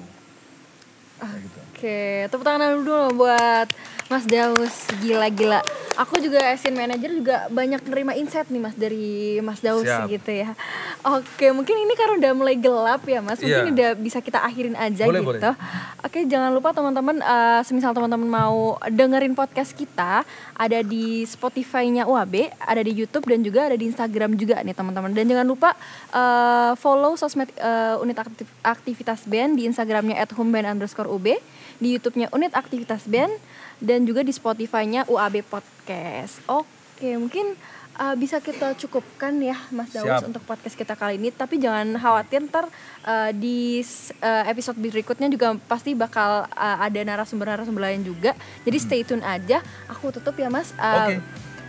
gitu. 1.23 1.59
Oke, 1.71 2.27
tepuk 2.27 2.43
tangan 2.43 2.83
dulu 2.83 3.23
buat 3.23 3.71
Mas 4.11 4.27
Daus. 4.27 4.91
Gila-gila. 4.99 5.63
Aku 5.95 6.19
juga 6.19 6.41
asin 6.51 6.75
manager 6.75 7.13
juga 7.15 7.37
banyak 7.53 7.85
nerima 7.87 8.17
insight 8.17 8.49
nih 8.51 8.63
Mas 8.63 8.75
dari 8.75 9.39
Mas 9.45 9.61
Daus 9.63 9.87
Siap. 9.87 10.09
gitu 10.11 10.33
ya. 10.33 10.57
Oke, 11.03 11.51
mungkin 11.51 11.75
ini 11.75 11.99
karena 11.99 12.15
udah 12.15 12.33
mulai 12.33 12.55
gelap 12.55 13.03
ya 13.03 13.19
Mas. 13.19 13.43
Mungkin 13.43 13.51
Iya. 13.67 13.75
udah 13.75 13.91
bisa 13.99 14.23
kita 14.23 14.39
akhirin 14.39 14.79
aja 14.79 15.03
Boleh, 15.03 15.19
gitu. 15.19 15.35
boleh. 15.35 15.55
Oke, 15.99 16.23
jangan 16.25 16.55
lupa 16.55 16.71
teman-teman 16.71 17.19
eh, 17.19 17.61
semisal 17.63 17.91
teman-teman 17.91 18.23
mau 18.25 18.59
dengerin 18.85 19.35
podcast 19.35 19.75
kita 19.75 20.23
ada 20.55 20.79
di 20.81 21.27
Spotify-nya 21.27 22.07
UAB, 22.07 22.55
ada 22.57 22.79
di 22.79 22.95
YouTube 22.95 23.27
dan 23.27 23.43
juga 23.43 23.67
ada 23.67 23.75
di 23.75 23.91
Instagram 23.91 24.39
juga 24.39 24.63
nih 24.63 24.73
teman-teman. 24.73 25.11
Dan 25.11 25.27
jangan 25.27 25.43
lupa 25.43 25.75
eh, 26.09 26.73
follow 26.79 27.19
sosmed 27.19 27.51
eh, 27.53 27.99
unit 27.99 28.17
aktif- 28.17 28.55
aktivitas 28.63 29.27
band 29.27 29.59
di 29.59 29.67
Instagramnya 29.67 30.15
@homeband 30.31 30.71
underscore 30.71 31.11
UB, 31.11 31.35
di 31.79 31.89
YouTube-nya 31.93 32.31
unit 32.31 32.55
aktivitas 32.55 33.11
band 33.11 33.35
dan 33.83 34.07
juga 34.07 34.23
di 34.23 34.31
Spotify-nya 34.31 35.11
UAB 35.11 35.43
Podcast. 35.43 36.39
Oke, 36.47 37.19
mungkin 37.19 37.59
eh, 37.99 38.15
bisa 38.17 38.41
kita 38.41 38.73
cukupkan 38.79 39.37
ya 39.43 39.57
Mas 39.75 39.93
Daus 39.93 40.09
Siap. 40.09 40.29
untuk 40.29 40.43
podcast 40.45 40.77
kita 40.77 40.97
kali 40.97 41.21
ini. 41.21 41.29
Tapi 41.33 41.61
jangan 41.61 41.97
khawatir 41.97 42.45
ntar 42.49 42.69
eh, 43.05 43.31
di 43.37 43.83
eh, 44.21 44.45
episode 44.49 44.79
berikutnya 44.79 45.29
juga 45.29 45.57
pasti 45.69 45.93
bakal 45.93 46.49
eh, 46.49 46.77
ada 46.81 47.01
narasumber-narasumber 47.03 47.83
lain 47.83 48.03
juga. 48.07 48.33
Jadi 48.65 48.77
stay 48.81 49.01
tune 49.05 49.25
aja. 49.25 49.61
Aku 49.93 50.13
tutup 50.13 50.37
ya 50.39 50.49
Mas. 50.49 50.73
Eh, 50.77 50.97
Oke. 50.97 51.17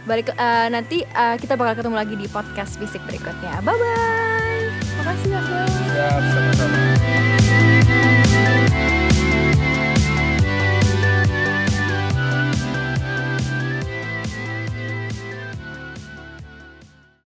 Balik 0.03 0.35
eh, 0.35 0.67
nanti 0.67 1.03
eh, 1.03 1.35
kita 1.39 1.55
bakal 1.55 1.79
ketemu 1.79 1.95
lagi 1.95 2.15
di 2.19 2.27
podcast 2.27 2.75
fisik 2.75 3.03
berikutnya. 3.07 3.63
Bye 3.63 3.75
bye. 3.75 4.67
Makasih 4.99 5.27
Mas 5.31 5.47
Daus. 5.47 5.73
Siap, 5.93 6.92